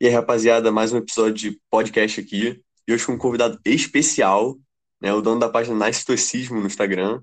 E 0.00 0.06
aí, 0.06 0.12
rapaziada, 0.12 0.70
mais 0.70 0.92
um 0.92 0.98
episódio 0.98 1.34
de 1.34 1.60
podcast 1.70 2.20
aqui. 2.20 2.62
E 2.86 2.92
hoje 2.92 3.04
com 3.04 3.12
um 3.12 3.18
convidado 3.18 3.58
especial, 3.64 4.56
né? 5.00 5.12
O 5.12 5.20
dono 5.20 5.40
da 5.40 5.48
página 5.48 5.86
Nice 5.86 6.00
Stoicismo 6.00 6.60
no 6.60 6.66
Instagram. 6.66 7.20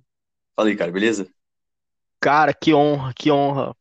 Fala 0.56 0.70
aí, 0.70 0.76
cara, 0.76 0.92
beleza? 0.92 1.28
Cara, 2.20 2.54
que 2.54 2.74
honra, 2.74 3.14
que 3.14 3.32
honra. 3.32 3.76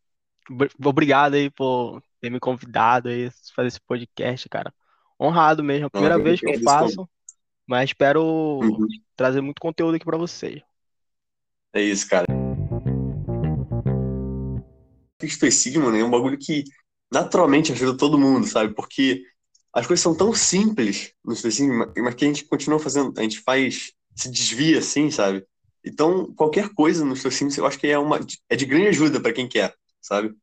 Obri- 0.51 0.71
Obrigado 0.85 1.35
aí 1.35 1.51
por 1.51 2.01
ter 2.21 2.31
me 2.31 2.39
convidado 2.39 3.09
aí 3.09 3.27
a 3.27 3.33
fazer 3.55 3.69
esse 3.69 3.81
podcast, 3.81 4.49
cara. 4.49 4.73
Honrado 5.21 5.63
mesmo, 5.65 5.85
é 5.85 5.87
a 5.87 5.91
Não, 5.93 6.01
primeira 6.01 6.17
eu 6.17 6.23
vez 6.23 6.41
que 6.41 6.47
eu 6.49 6.63
faço, 6.63 7.09
mas 7.67 7.91
espero 7.91 8.23
Uhum. 8.61 8.87
trazer 9.17 9.41
muito 9.41 9.61
conteúdo 9.61 9.97
aqui 9.97 10.05
pra 10.05 10.19
vocês. 10.19 10.63
É 11.73 11.83
isso, 11.83 12.09
cara. 12.09 12.27
Estoicismo, 15.23 15.91
né? 15.91 16.01
É 16.01 16.05
um 16.05 16.11
bagulho 16.11 16.39
que 16.39 16.65
naturalmente 17.15 17.73
ajuda 17.73 17.97
todo 17.97 18.19
mundo, 18.19 18.47
sabe? 18.47 18.75
Porque 18.75 19.23
as 19.73 19.87
coisas 19.87 20.03
são 20.03 20.17
tão 20.17 20.35
simples 20.35 21.13
no 21.25 21.33
estoicismo, 21.33 21.87
mas 21.97 22.15
que 22.15 22.25
a 22.25 22.29
gente 22.29 22.45
continua 22.45 22.79
fazendo, 22.79 23.19
a 23.19 23.23
gente 23.23 23.41
faz, 23.41 23.93
se 24.15 24.31
desvia 24.31 24.81
assim, 24.81 25.11
sabe? 25.11 25.47
Então, 25.85 26.33
qualquer 26.35 26.71
coisa 26.71 27.05
no 27.05 27.15
estoicismo, 27.15 27.63
eu 27.63 27.67
acho 27.67 27.79
que 27.79 27.87
é 27.87 27.99
uma, 27.99 28.19
é 28.49 28.57
de 28.57 28.67
grande 28.67 28.89
ajuda 28.89 29.21
para 29.21 29.33
quem 29.33 29.49
quer, 29.49 29.75
sabe? 30.01 30.35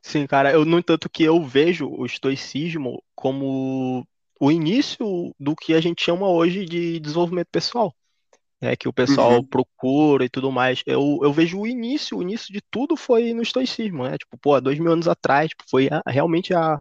Sim, 0.00 0.26
cara, 0.26 0.52
eu, 0.52 0.64
no 0.64 0.78
entanto, 0.78 1.10
que 1.10 1.24
eu 1.24 1.42
vejo 1.44 1.88
o 1.88 2.06
estoicismo 2.06 3.02
como 3.14 4.06
o 4.40 4.50
início 4.52 5.34
do 5.38 5.54
que 5.56 5.74
a 5.74 5.80
gente 5.80 6.02
chama 6.02 6.28
hoje 6.28 6.64
de 6.64 7.00
desenvolvimento 7.00 7.48
pessoal. 7.50 7.94
É 8.60 8.76
que 8.76 8.88
o 8.88 8.92
pessoal 8.92 9.42
Uhum, 9.42 9.44
procura 9.44 10.24
e 10.24 10.28
tudo 10.28 10.52
mais. 10.52 10.82
Eu, 10.86 11.18
eu 11.22 11.32
vejo 11.32 11.58
o 11.60 11.66
início, 11.66 12.18
o 12.18 12.22
início 12.22 12.52
de 12.52 12.60
tudo 12.70 12.96
foi 12.96 13.32
no 13.34 13.42
estoicismo, 13.42 14.04
né? 14.04 14.18
Tipo, 14.18 14.36
pô, 14.38 14.54
há 14.54 14.60
dois 14.60 14.78
mil 14.78 14.92
anos 14.92 15.08
atrás, 15.08 15.48
tipo, 15.50 15.64
foi 15.68 15.88
a- 15.90 16.02
realmente 16.10 16.52
a, 16.54 16.78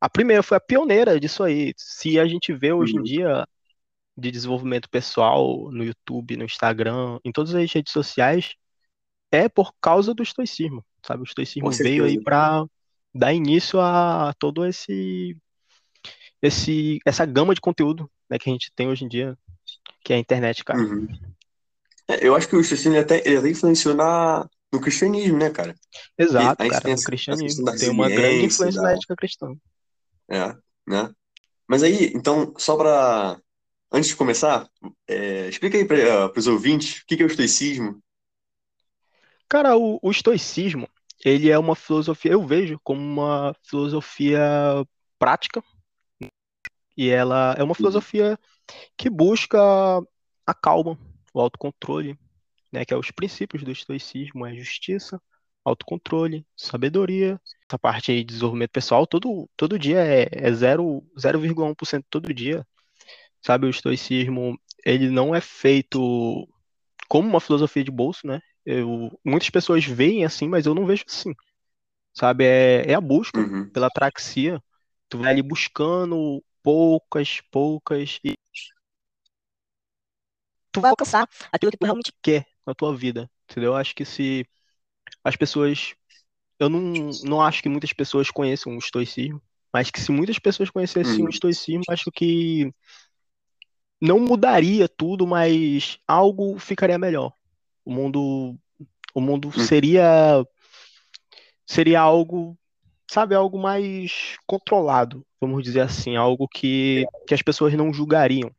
a 0.00 0.10
primeira, 0.10 0.42
foi 0.42 0.56
a 0.58 0.60
pioneira 0.60 1.20
disso 1.20 1.44
aí. 1.44 1.74
Se 1.78 2.18
a 2.20 2.26
gente 2.26 2.52
vê 2.54 2.72
hoje 2.72 2.96
em 2.96 3.02
uhum. 3.02 3.04
dia 3.04 3.46
de 4.16 4.30
desenvolvimento 4.30 4.88
pessoal 4.90 5.70
no 5.72 5.84
YouTube, 5.84 6.36
no 6.36 6.44
Instagram, 6.44 7.18
em 7.24 7.32
todas 7.32 7.54
as 7.54 7.72
redes 7.72 7.92
sociais, 7.92 8.54
é 9.32 9.48
por 9.48 9.72
causa 9.80 10.14
do 10.14 10.22
estoicismo, 10.22 10.84
sabe? 11.06 11.22
O 11.22 11.24
estoicismo 11.24 11.76
veio 11.78 12.04
aí 12.04 12.18
para 12.18 12.64
dar 13.14 13.32
início 13.34 13.80
a 13.80 14.34
todo 14.38 14.66
esse, 14.66 15.36
esse, 16.42 16.98
essa 17.06 17.24
gama 17.26 17.54
de 17.54 17.60
conteúdo, 17.60 18.10
né, 18.30 18.38
que 18.38 18.48
a 18.48 18.52
gente 18.52 18.70
tem 18.74 18.88
hoje 18.88 19.04
em 19.04 19.08
dia, 19.08 19.36
que 20.04 20.12
é 20.12 20.16
a 20.16 20.18
internet, 20.20 20.64
cara. 20.64 20.82
Uhum. 20.82 21.08
É, 22.08 22.26
eu 22.26 22.34
acho 22.36 22.48
que 22.48 22.56
o 22.56 22.60
estoicismo 22.60 22.98
até, 22.98 23.22
ele 23.26 23.38
até 23.38 23.48
influenciou 23.50 23.94
na, 23.94 24.48
no 24.72 24.80
cristianismo, 24.80 25.38
né, 25.38 25.50
cara? 25.50 25.74
Exato, 26.18 26.66
cara, 26.66 26.82
tem 26.82 26.94
no 26.94 27.02
cristianismo 27.02 27.74
tem 27.78 27.88
uma 27.90 28.10
grande 28.10 28.44
influência 28.44 28.82
na 28.82 28.92
da, 28.92 28.92
ética 28.92 29.16
cristã. 29.16 29.54
é, 30.30 30.48
né? 30.86 31.14
Mas 31.68 31.82
aí, 31.82 32.12
então, 32.14 32.54
só 32.58 32.76
para 32.76 33.40
antes 33.92 34.10
de 34.10 34.16
começar, 34.16 34.68
é, 35.08 35.48
explica 35.48 35.78
aí 35.78 35.86
para 35.86 36.38
os 36.38 36.46
ouvintes 36.48 37.02
o 37.02 37.06
que 37.06 37.16
que 37.18 37.22
é 37.24 37.26
o 37.26 37.28
estoicismo. 37.28 38.02
Cara, 39.48 39.76
o, 39.76 39.98
o 40.02 40.10
estoicismo, 40.10 40.88
ele 41.24 41.50
é 41.50 41.58
uma 41.58 41.76
filosofia, 41.76 42.32
eu 42.32 42.44
vejo 42.46 42.78
como 42.82 43.00
uma 43.00 43.54
filosofia 43.62 44.40
prática, 45.18 45.62
e 46.96 47.08
ela 47.10 47.54
é 47.58 47.62
uma 47.62 47.74
Uhum, 47.78 48.04
filosofia 48.14 48.38
que 48.96 49.10
busca 49.10 49.58
a 50.46 50.54
calma, 50.54 50.98
o 51.32 51.40
autocontrole, 51.40 52.18
né, 52.72 52.84
que 52.84 52.94
é 52.94 52.96
os 52.96 53.10
princípios 53.10 53.62
do 53.62 53.70
estoicismo, 53.70 54.46
é 54.46 54.54
justiça, 54.54 55.20
autocontrole, 55.64 56.46
sabedoria. 56.56 57.40
Essa 57.68 57.78
parte 57.78 58.12
de 58.14 58.24
desenvolvimento 58.24 58.70
pessoal, 58.70 59.06
todo, 59.06 59.48
todo 59.56 59.78
dia 59.78 59.98
é, 59.98 60.28
é 60.30 60.52
0, 60.52 61.02
0,1% 61.18 62.04
todo 62.08 62.32
dia, 62.32 62.64
sabe? 63.42 63.66
O 63.66 63.70
estoicismo, 63.70 64.58
ele 64.84 65.10
não 65.10 65.34
é 65.34 65.40
feito 65.40 66.48
como 67.08 67.28
uma 67.28 67.40
filosofia 67.40 67.82
de 67.82 67.90
bolso, 67.90 68.26
né? 68.26 68.40
Eu, 68.64 69.18
muitas 69.24 69.50
pessoas 69.50 69.84
veem 69.84 70.24
assim, 70.24 70.48
mas 70.48 70.66
eu 70.66 70.74
não 70.74 70.86
vejo 70.86 71.04
assim, 71.08 71.34
sabe? 72.14 72.44
É, 72.44 72.92
é 72.92 72.94
a 72.94 73.00
busca 73.00 73.40
uhum, 73.40 73.68
pela 73.70 73.88
atraxia. 73.88 74.62
Tu 75.08 75.18
vai 75.18 75.32
ali 75.32 75.42
buscando 75.42 76.42
poucas, 76.62 77.40
poucas, 77.50 78.18
e 78.24 78.34
tu 80.76 80.80
vai 80.80 80.90
alcançar 80.90 81.28
aquilo 81.50 81.72
que 81.72 81.78
tu 81.78 81.84
realmente 81.84 82.12
quer 82.22 82.46
na 82.66 82.74
tua 82.74 82.94
vida, 82.94 83.30
entendeu? 83.50 83.72
Eu 83.72 83.76
acho 83.76 83.94
que 83.94 84.04
se 84.04 84.46
as 85.24 85.34
pessoas. 85.34 85.94
Eu 86.58 86.68
não, 86.68 87.10
não 87.24 87.42
acho 87.42 87.62
que 87.62 87.68
muitas 87.68 87.92
pessoas 87.92 88.30
conheçam 88.30 88.74
o 88.74 88.78
estoicismo, 88.78 89.42
mas 89.72 89.90
que 89.90 90.00
se 90.00 90.10
muitas 90.10 90.38
pessoas 90.38 90.70
conhecessem 90.70 91.20
o 91.20 91.24
uhum, 91.24 91.28
estoicismo, 91.28 91.82
acho 91.88 92.10
que 92.10 92.72
não 94.00 94.20
mudaria 94.20 94.88
tudo, 94.88 95.26
mas 95.26 95.98
algo 96.06 96.58
ficaria 96.58 96.98
melhor. 96.98 97.32
O 97.84 97.92
mundo, 97.92 98.56
o 99.14 99.20
mundo 99.20 99.50
uhum. 99.54 99.64
seria 99.64 100.44
seria 101.66 102.00
algo, 102.00 102.56
sabe, 103.10 103.34
algo 103.34 103.58
mais 103.58 104.36
controlado, 104.46 105.26
vamos 105.40 105.62
dizer 105.62 105.80
assim, 105.80 106.16
algo 106.16 106.46
que, 106.48 107.04
que 107.26 107.34
as 107.34 107.42
pessoas 107.42 107.74
não 107.74 107.92
julgariam, 107.92 108.50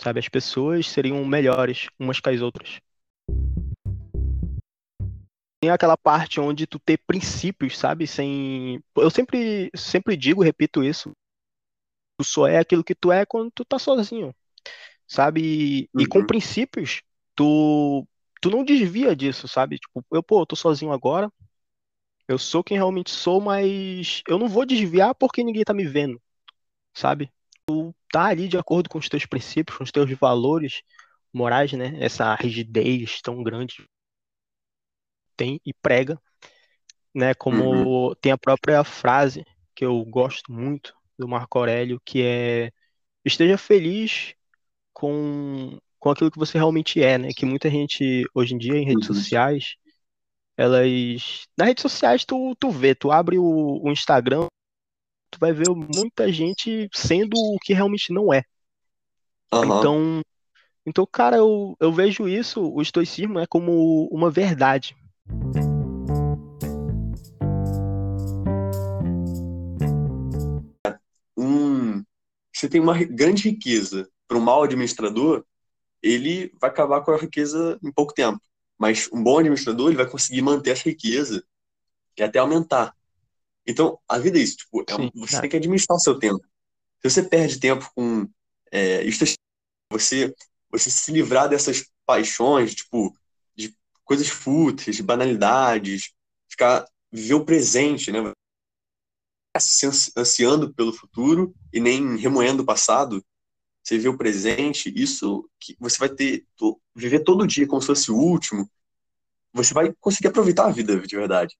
sabe? 0.00 0.20
As 0.20 0.28
pessoas 0.28 0.88
seriam 0.88 1.24
melhores 1.24 1.88
umas 1.98 2.20
com 2.20 2.30
as 2.30 2.40
outras. 2.40 2.80
Tem 5.60 5.70
aquela 5.70 5.96
parte 5.96 6.40
onde 6.40 6.66
tu 6.66 6.78
ter 6.78 6.98
princípios, 7.06 7.78
sabe? 7.78 8.06
Sem. 8.06 8.82
Eu 8.96 9.10
sempre, 9.10 9.70
sempre 9.74 10.16
digo, 10.16 10.42
repito 10.42 10.84
isso. 10.84 11.12
Tu 12.18 12.24
só 12.24 12.46
é 12.46 12.58
aquilo 12.58 12.84
que 12.84 12.94
tu 12.94 13.10
é 13.10 13.24
quando 13.24 13.50
tu 13.50 13.64
tá 13.64 13.78
sozinho, 13.78 14.34
sabe? 15.06 15.88
E 15.98 16.06
com 16.06 16.20
uhum. 16.20 16.26
princípios, 16.26 17.02
tu, 17.34 18.06
tu 18.40 18.50
não 18.50 18.62
desvia 18.62 19.16
disso, 19.16 19.48
sabe? 19.48 19.78
Tipo, 19.78 20.04
eu, 20.12 20.22
pô, 20.22 20.42
eu 20.42 20.46
tô 20.46 20.54
sozinho 20.54 20.92
agora, 20.92 21.32
eu 22.28 22.38
sou 22.38 22.62
quem 22.62 22.76
realmente 22.76 23.10
sou, 23.10 23.40
mas 23.40 24.22
eu 24.28 24.38
não 24.38 24.48
vou 24.48 24.64
desviar 24.64 25.14
porque 25.14 25.42
ninguém 25.42 25.64
tá 25.64 25.74
me 25.74 25.84
vendo, 25.84 26.20
sabe? 26.94 27.32
Tá 28.10 28.26
ali 28.26 28.46
de 28.46 28.56
acordo 28.56 28.88
com 28.88 28.98
os 28.98 29.08
teus 29.08 29.26
princípios, 29.26 29.76
com 29.76 29.84
os 29.84 29.90
teus 29.90 30.10
valores 30.12 30.82
morais, 31.32 31.72
né? 31.72 31.96
Essa 31.98 32.34
rigidez 32.34 33.20
tão 33.20 33.42
grande 33.42 33.88
tem 35.36 35.60
e 35.64 35.72
prega, 35.74 36.20
né? 37.14 37.30
Uhum, 37.30 37.34
Como 37.38 38.14
tem 38.16 38.32
a 38.32 38.38
própria 38.38 38.84
frase 38.84 39.44
que 39.74 39.84
eu 39.84 40.04
gosto 40.04 40.52
muito 40.52 40.94
do 41.18 41.26
Marco 41.28 41.58
Aurélio, 41.58 42.00
que 42.04 42.22
é 42.22 42.70
esteja 43.24 43.56
feliz 43.58 44.34
com, 44.92 45.78
com 45.98 46.10
aquilo 46.10 46.30
que 46.30 46.38
você 46.38 46.58
realmente 46.58 47.02
é, 47.02 47.18
né? 47.18 47.28
Que 47.36 47.46
muita 47.46 47.70
gente 47.70 48.24
hoje 48.34 48.54
em 48.54 48.58
dia 48.58 48.76
em 48.76 48.84
redes 48.84 49.08
uhum, 49.08 49.14
sociais, 49.14 49.76
elas 50.56 51.46
nas 51.56 51.68
redes 51.68 51.82
sociais 51.82 52.24
tu, 52.24 52.54
tu 52.56 52.70
vê, 52.70 52.94
tu 52.94 53.10
abre 53.10 53.38
o, 53.38 53.80
o 53.82 53.90
Instagram, 53.90 54.46
tu 55.34 55.40
vai 55.40 55.52
ver 55.52 55.68
muita 55.68 56.32
gente 56.32 56.88
sendo 56.92 57.34
o 57.34 57.58
que 57.58 57.74
realmente 57.74 58.12
não 58.12 58.32
é. 58.32 58.42
aham. 59.52 59.78
Então, 59.78 60.22
então, 60.86 61.06
cara, 61.10 61.36
eu, 61.36 61.76
eu 61.80 61.92
vejo 61.92 62.28
isso, 62.28 62.62
o 62.62 62.80
estoicismo 62.80 63.38
é 63.38 63.46
como 63.46 64.06
uma 64.12 64.30
verdade. 64.30 64.96
Um, 71.36 72.04
você 72.54 72.68
tem 72.68 72.80
uma 72.80 72.96
grande 73.04 73.48
riqueza 73.48 74.08
para 74.28 74.38
um 74.38 74.40
mau 74.40 74.62
administrador, 74.62 75.44
ele 76.02 76.52
vai 76.60 76.70
acabar 76.70 77.00
com 77.00 77.10
a 77.10 77.16
riqueza 77.16 77.78
em 77.82 77.90
pouco 77.90 78.14
tempo. 78.14 78.40
Mas 78.78 79.08
um 79.12 79.22
bom 79.22 79.38
administrador, 79.38 79.88
ele 79.88 79.96
vai 79.96 80.08
conseguir 80.08 80.42
manter 80.42 80.70
essa 80.70 80.88
riqueza 80.88 81.42
e 82.16 82.22
até 82.22 82.38
aumentar. 82.38 82.94
Então, 83.66 83.98
a 84.08 84.18
vida 84.18 84.38
é 84.38 84.42
isso, 84.42 84.56
tipo, 84.58 84.82
é 84.82 84.94
Sim, 84.94 85.10
você 85.14 85.36
né? 85.36 85.40
tem 85.42 85.50
que 85.50 85.56
administrar 85.56 85.96
o 85.96 86.00
seu 86.00 86.18
tempo. 86.18 86.44
Se 87.00 87.10
você 87.10 87.22
perde 87.22 87.58
tempo 87.58 87.90
com 87.94 88.28
é, 88.70 89.02
isso, 89.04 89.24
você 89.90 90.34
você 90.70 90.90
se 90.90 91.12
livrar 91.12 91.48
dessas 91.48 91.84
paixões, 92.04 92.74
tipo, 92.74 93.16
de 93.54 93.76
coisas 94.04 94.28
fúteis, 94.28 94.96
de 94.96 95.02
banalidades, 95.02 96.12
ficar 96.48 96.84
viver 97.12 97.34
o 97.34 97.44
presente, 97.44 98.10
né? 98.10 98.18
Ansiando 100.16 100.74
pelo 100.74 100.92
futuro 100.92 101.54
e 101.72 101.78
nem 101.78 102.16
remoendo 102.16 102.64
o 102.64 102.66
passado, 102.66 103.24
você 103.84 103.98
vê 103.98 104.08
o 104.08 104.16
presente, 104.16 104.92
isso 104.96 105.48
que 105.60 105.76
você 105.78 105.96
vai 105.98 106.08
ter, 106.08 106.44
viver 106.94 107.20
todo 107.20 107.46
dia 107.46 107.66
como 107.66 107.80
se 107.80 107.86
fosse 107.86 108.10
o 108.10 108.16
último, 108.16 108.68
você 109.52 109.72
vai 109.72 109.94
conseguir 110.00 110.28
aproveitar 110.28 110.66
a 110.66 110.72
vida 110.72 110.98
de 111.00 111.16
verdade, 111.16 111.56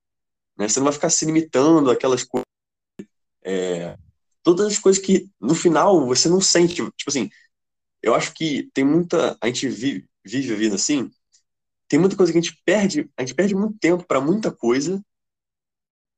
né? 0.56 0.68
Você 0.68 0.78
não 0.78 0.84
vai 0.84 0.92
ficar 0.92 1.10
se 1.10 1.24
limitando 1.24 1.90
àquelas 1.90 2.24
coisas, 2.24 2.46
todas 4.42 4.66
as 4.66 4.78
coisas 4.78 5.02
que 5.02 5.28
no 5.40 5.54
final 5.54 6.06
você 6.06 6.28
não 6.28 6.40
sente, 6.40 6.74
tipo 6.74 7.08
assim, 7.08 7.30
eu 8.02 8.14
acho 8.14 8.34
que 8.34 8.70
tem 8.74 8.84
muita, 8.84 9.36
a 9.40 9.46
gente 9.46 9.68
vive, 9.68 10.06
vive 10.24 10.52
a 10.52 10.56
vida 10.56 10.74
assim, 10.74 11.10
tem 11.88 11.98
muita 11.98 12.16
coisa 12.16 12.32
que 12.32 12.38
a 12.38 12.42
gente 12.42 12.60
perde, 12.64 13.10
a 13.16 13.22
gente 13.22 13.34
perde 13.34 13.54
muito 13.54 13.78
tempo 13.78 14.04
para 14.06 14.20
muita 14.20 14.50
coisa, 14.50 15.02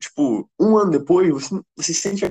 tipo, 0.01 0.51
um 0.59 0.77
ano 0.77 0.91
depois 0.91 1.29
você, 1.31 1.61
você 1.77 1.95
sente 1.95 2.25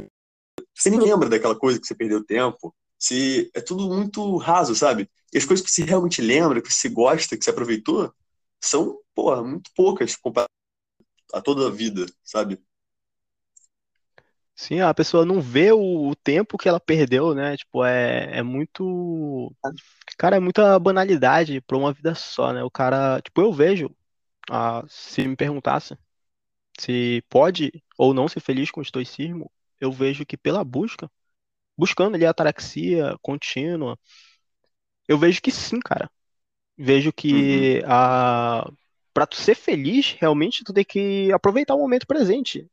você 0.75 0.89
nem 0.89 0.99
lembra 0.99 1.29
daquela 1.29 1.57
coisa 1.57 1.79
que 1.79 1.87
você 1.87 1.95
perdeu 1.95 2.23
tempo. 2.23 2.75
Se 2.99 3.49
é 3.53 3.61
tudo 3.61 3.87
muito 3.87 4.37
raso, 4.37 4.75
sabe? 4.75 5.09
E 5.33 5.37
as 5.37 5.45
coisas 5.45 5.65
que 5.65 5.71
você 5.71 5.83
realmente 5.83 6.21
lembra, 6.21 6.61
que 6.61 6.71
você 6.73 6.89
gosta, 6.89 7.37
que 7.37 7.43
você 7.43 7.49
aproveitou, 7.49 8.13
são, 8.61 8.99
porra, 9.13 9.43
muito 9.43 9.71
poucas 9.75 10.15
a 11.33 11.41
toda 11.41 11.67
a 11.67 11.71
vida, 11.71 12.05
sabe? 12.23 12.59
Sim, 14.55 14.79
a 14.79 14.93
pessoa 14.93 15.25
não 15.25 15.41
vê 15.41 15.71
o, 15.73 16.09
o 16.09 16.15
tempo 16.15 16.57
que 16.57 16.69
ela 16.69 16.79
perdeu, 16.79 17.35
né? 17.35 17.57
Tipo, 17.57 17.83
é, 17.83 18.37
é 18.39 18.43
muito. 18.43 19.53
Cara, 20.17 20.37
é 20.37 20.39
muita 20.39 20.79
banalidade 20.79 21.61
pra 21.61 21.77
uma 21.77 21.93
vida 21.93 22.15
só, 22.15 22.53
né? 22.53 22.63
O 22.63 22.71
cara. 22.71 23.21
Tipo, 23.21 23.41
eu 23.41 23.53
vejo. 23.53 23.89
Ah, 24.51 24.83
se 24.89 25.27
me 25.27 25.35
perguntasse 25.35 25.97
se 26.79 27.23
pode 27.29 27.71
ou 27.97 28.13
não 28.13 28.27
ser 28.27 28.39
feliz 28.41 28.71
com 28.71 28.79
o 28.81 28.83
estoicismo, 28.83 29.51
eu 29.81 29.91
vejo 29.91 30.25
que 30.25 30.37
pela 30.37 30.63
busca, 30.63 31.11
buscando 31.77 32.15
ali 32.15 32.25
a 32.25 32.31
ataraxia 32.31 33.17
contínua, 33.21 33.97
eu 35.07 35.17
vejo 35.17 35.41
que 35.41 35.51
sim, 35.51 35.79
cara. 35.79 36.09
Vejo 36.77 37.13
que 37.13 37.27
Uhum, 37.31 37.85
a 37.87 38.69
para 39.15 39.27
tu 39.27 39.37
ser 39.37 39.55
feliz, 39.55 40.13
realmente 40.19 40.65
tu 40.65 40.73
tem 40.73 40.85
que 40.85 41.31
aproveitar 41.33 41.75
o 41.75 41.79
momento 41.79 42.07
presente. 42.07 42.69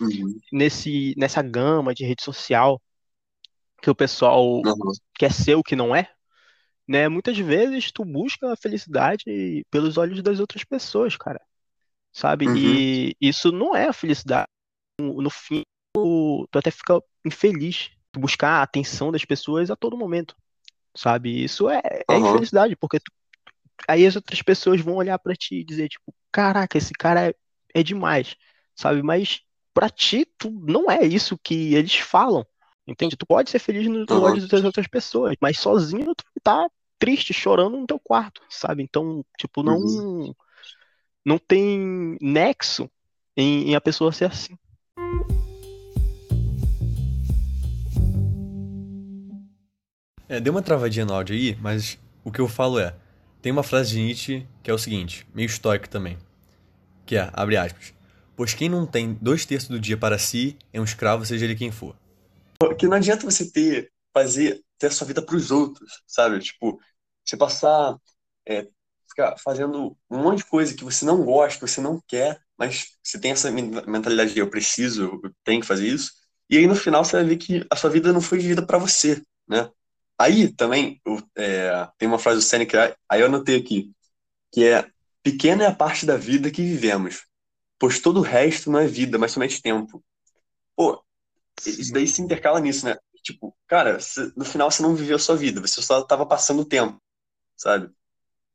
uhum, 0.00 0.42
Nesse 0.52 1.14
nessa 1.18 1.42
gama 1.42 1.94
de 1.94 2.04
rede 2.04 2.22
social 2.22 2.80
que 3.82 3.90
o 3.90 3.94
pessoal 3.94 4.64
uhum, 4.64 4.98
quer 5.18 5.32
ser 5.32 5.54
o 5.56 5.62
que 5.62 5.76
não 5.76 5.94
é, 5.94 6.10
né? 6.88 7.08
Muitas 7.08 7.38
vezes 7.38 7.92
tu 7.92 8.04
busca 8.04 8.52
a 8.52 8.56
felicidade 8.56 9.24
pelos 9.70 9.98
olhos 9.98 10.22
das 10.22 10.40
outras 10.40 10.64
pessoas, 10.64 11.16
cara. 11.16 11.40
Sabe? 12.12 12.46
uhum, 12.46 12.84
E 12.94 13.16
isso 13.20 13.52
não 13.52 13.76
é 13.76 13.88
a 13.88 13.92
felicidade. 13.94 14.48
No, 15.00 15.22
no 15.22 15.30
fim, 15.30 15.62
tu, 15.94 16.48
tu 16.50 16.58
até 16.58 16.70
fica 16.70 17.00
infeliz. 17.24 17.90
Tu 18.12 18.20
buscar 18.20 18.60
a 18.60 18.62
atenção 18.64 19.12
das 19.12 19.24
pessoas 19.24 19.70
a 19.70 19.76
todo 19.76 19.96
momento, 19.98 20.36
sabe? 20.96 21.44
Isso 21.44 21.68
é, 21.70 21.80
é 22.08 22.18
uhum, 22.18 22.20
infelicidade, 22.20 22.76
porque 22.76 23.00
tu- 23.00 23.12
aí 23.88 24.06
as 24.06 24.16
outras 24.16 24.42
pessoas 24.42 24.80
vão 24.80 24.94
olhar 24.94 25.18
pra 25.18 25.34
ti 25.34 25.56
e 25.56 25.64
dizer, 25.64 25.88
tipo, 25.88 26.14
caraca, 26.30 26.78
esse 26.78 26.92
cara 26.92 27.28
é, 27.28 27.34
é 27.74 27.82
demais, 27.82 28.36
sabe? 28.74 29.02
Mas 29.02 29.40
pra 29.72 29.90
ti, 29.90 30.26
tu 30.38 30.50
não 30.50 30.90
é 30.90 31.04
isso 31.04 31.38
que 31.38 31.74
eles 31.74 31.96
falam, 31.96 32.46
entende? 32.86 33.16
Tu 33.16 33.26
pode 33.26 33.50
ser 33.50 33.58
feliz 33.58 33.86
no, 33.86 34.04
no 34.04 34.14
uhum, 34.14 34.22
olho 34.22 34.48
das 34.48 34.64
outras 34.64 34.86
pessoas, 34.86 35.36
mas 35.40 35.58
sozinho 35.58 36.14
tu 36.14 36.24
tá 36.42 36.68
triste, 36.98 37.34
chorando 37.34 37.78
no 37.78 37.86
teu 37.86 37.98
quarto, 37.98 38.40
sabe? 38.48 38.82
Então, 38.82 39.24
tipo, 39.38 39.60
uhum. 39.60 39.66
não, 39.66 40.36
não 41.24 41.38
tem 41.38 42.16
nexo 42.20 42.90
em, 43.36 43.70
em 43.70 43.74
a 43.74 43.80
pessoa 43.80 44.12
ser 44.12 44.26
assim. 44.26 44.56
É, 50.28 50.40
deu 50.40 50.52
uma 50.52 50.62
travadinha 50.62 51.04
no 51.04 51.12
áudio 51.12 51.36
aí, 51.36 51.56
mas 51.60 51.98
o 52.24 52.32
que 52.32 52.40
eu 52.40 52.48
falo 52.48 52.78
é: 52.78 52.94
tem 53.44 53.52
uma 53.52 53.62
frase 53.62 53.92
de 53.92 54.00
Nietzsche 54.02 54.48
que 54.64 54.72
é 54.72 54.74
o 54.74 54.78
seguinte, 54.78 55.28
meio 55.34 55.46
estoico 55.46 55.88
também, 55.88 56.18
que 57.06 57.16
é, 57.16 57.30
abre 57.34 57.56
aspas, 57.56 57.94
pois 58.36 58.54
quem 58.54 58.68
não 58.68 58.86
tem 58.86 59.14
dois 59.20 59.46
terços 59.46 59.68
do 59.70 59.80
dia 59.80 59.96
para 59.96 60.18
si 60.18 60.56
é 60.72 60.80
um 60.80 60.84
escravo, 60.84 61.26
seja 61.26 61.44
ele 61.46 61.56
quem 61.56 61.72
for. 61.72 61.96
Porque 62.58 62.86
não 62.86 62.96
adianta 62.96 63.24
você 63.24 63.50
ter, 63.50 63.92
fazer, 64.12 64.62
ter 64.78 64.88
a 64.88 64.90
sua 64.90 65.06
vida 65.06 65.22
para 65.24 65.36
os 65.36 65.50
outros, 65.50 66.02
sabe? 66.06 66.38
Tipo, 66.40 66.80
você 67.24 67.36
passar, 67.36 67.96
é, 68.46 68.68
ficar 69.08 69.36
fazendo 69.38 69.96
um 70.10 70.18
monte 70.22 70.38
de 70.38 70.44
coisa 70.46 70.74
que 70.74 70.84
você 70.84 71.04
não 71.04 71.24
gosta, 71.24 71.58
que 71.60 71.68
você 71.70 71.80
não 71.80 72.00
quer, 72.06 72.40
mas 72.58 72.86
você 73.02 73.18
tem 73.20 73.32
essa 73.32 73.50
men- 73.50 73.70
mentalidade 73.86 74.32
de 74.34 74.40
eu 74.40 74.50
preciso, 74.50 75.20
eu 75.22 75.32
tenho 75.44 75.60
que 75.60 75.66
fazer 75.66 75.86
isso, 75.88 76.12
e 76.48 76.56
aí 76.58 76.66
no 76.66 76.74
final 76.76 77.04
você 77.04 77.16
vai 77.16 77.24
ver 77.24 77.36
que 77.38 77.66
a 77.70 77.76
sua 77.76 77.90
vida 77.90 78.12
não 78.12 78.20
foi 78.20 78.38
vivida 78.38 78.64
para 78.66 78.78
você, 78.78 79.22
né? 79.48 79.68
Aí 80.24 80.50
também 80.50 81.02
é, 81.36 81.86
tem 81.98 82.08
uma 82.08 82.18
frase 82.18 82.38
do 82.38 82.42
Seneca, 82.42 82.96
aí 83.10 83.20
eu 83.20 83.26
anotei 83.26 83.56
aqui, 83.58 83.92
que 84.52 84.64
é 84.64 84.90
pequena 85.22 85.64
é 85.64 85.66
a 85.66 85.74
parte 85.74 86.06
da 86.06 86.16
vida 86.16 86.50
que 86.50 86.62
vivemos, 86.62 87.26
pois 87.78 88.00
todo 88.00 88.20
o 88.20 88.22
resto 88.22 88.70
não 88.70 88.80
é 88.80 88.86
vida, 88.86 89.18
mas 89.18 89.32
somente 89.32 89.60
tempo. 89.60 90.02
Pô, 90.74 91.04
isso 91.66 91.92
daí 91.92 92.08
se 92.08 92.22
intercala 92.22 92.60
nisso, 92.60 92.86
né? 92.86 92.96
Tipo, 93.22 93.54
cara, 93.66 93.98
no 94.36 94.44
final 94.44 94.70
você 94.70 94.82
não 94.82 94.94
viveu 94.94 95.16
a 95.16 95.18
sua 95.18 95.36
vida, 95.36 95.60
você 95.60 95.82
só 95.82 96.02
tava 96.04 96.26
passando 96.26 96.62
o 96.62 96.66
tempo, 96.66 96.98
sabe? 97.56 97.90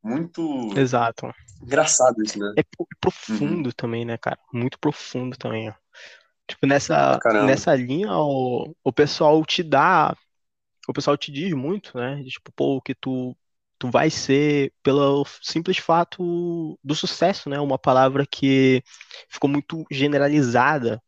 Muito 0.03 0.41
exato. 0.75 1.31
engraçado 1.61 2.23
isso, 2.23 2.39
né? 2.39 2.55
É 2.57 2.63
Uhum. 2.63 2.95
profundo 2.99 3.73
também, 3.73 4.05
né, 4.05 4.17
cara? 4.17 4.39
Muito 4.51 4.79
profundo 4.79 5.37
também, 5.37 5.69
ó. 5.69 5.73
Tipo, 6.47 6.65
nessa, 6.65 7.19
caramba. 7.19 7.45
nessa 7.45 7.75
linha, 7.75 8.11
o, 8.11 8.75
o 8.83 8.91
pessoal 8.91 9.45
te 9.45 9.61
dá, 9.61 10.15
o 10.89 10.93
pessoal 10.93 11.15
te 11.15 11.31
diz 11.31 11.53
muito, 11.53 11.95
né? 11.95 12.23
Tipo, 12.23 12.51
pô, 12.51 12.81
que 12.81 12.95
tu, 12.95 13.37
tu 13.77 13.91
vai 13.91 14.09
ser 14.09 14.73
pelo 14.81 15.23
simples 15.39 15.77
fato 15.77 16.79
do 16.83 16.95
sucesso, 16.95 17.47
né? 17.47 17.59
Uma 17.59 17.77
palavra 17.77 18.25
que 18.25 18.83
ficou 19.29 19.47
muito 19.47 19.85
generalizada, 19.91 20.99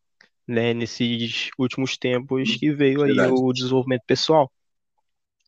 né? 0.48 0.72
Nesses 0.72 1.50
últimos 1.58 1.98
tempos 1.98 2.58
que 2.58 2.72
veio 2.72 3.02
aí 3.02 3.16
Verdade. 3.16 3.34
o 3.34 3.52
desenvolvimento 3.52 4.04
pessoal. 4.06 4.52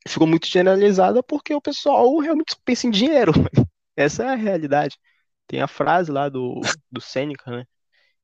Ficou 0.07 0.25
muito 0.25 0.47
generalizada 0.47 1.21
porque 1.21 1.53
o 1.53 1.62
pessoal 1.62 2.18
realmente 2.18 2.56
pensa 2.65 2.88
em 2.88 2.91
dinheiro. 2.91 3.31
Essa 3.95 4.24
é 4.24 4.29
a 4.29 4.36
realidade. 4.36 4.97
Tem 5.45 5.62
a 5.62 5.68
frase 5.68 6.12
lá 6.12 6.27
do, 6.27 6.59
do 6.91 7.00
Sêneca, 7.00 7.51
né? 7.51 7.65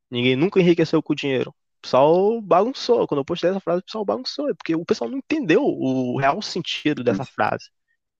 Ninguém 0.10 0.36
nunca 0.36 0.60
enriqueceu 0.60 1.04
com 1.04 1.14
dinheiro. 1.14 1.54
O 1.80 1.82
pessoal 1.84 2.42
bagunçou. 2.42 3.08
Quando 3.08 3.20
eu 3.22 3.26
postei 3.26 3.50
essa 3.50 3.60
frase, 3.60 3.82
o 3.82 3.86
pessoal 3.86 4.06
bagunçou. 4.06 4.50
É 4.50 4.54
porque 4.54 4.76
o 4.76 4.86
pessoal 4.86 5.10
não 5.10 5.18
entendeu 5.20 5.64
o 5.64 6.18
real 6.20 6.42
sentido 6.42 7.04
dessa 7.04 7.26
frase. 7.26 7.70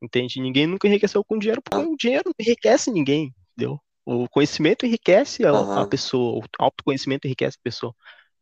Entende? 0.02 0.42
Ninguém 0.42 0.68
nunca 0.68 0.88
enriqueceu 0.88 1.24
com 1.24 1.38
dinheiro 1.40 1.62
porque 1.62 1.78
o 1.80 1.96
dinheiro 1.98 2.24
não 2.28 2.34
enriquece 2.40 2.92
ninguém. 2.92 3.34
Entendeu? 3.58 3.80
O 4.06 4.30
conhecimento 4.30 4.86
enriquece 4.86 5.46
a, 5.46 5.52
a 5.76 5.86
Aham. 5.86 5.88
pessoa. 5.88 6.40
O 6.40 6.64
autoconhecimento 6.64 7.28
enriquece 7.28 7.58
a 7.60 7.64
pessoa. 7.64 7.96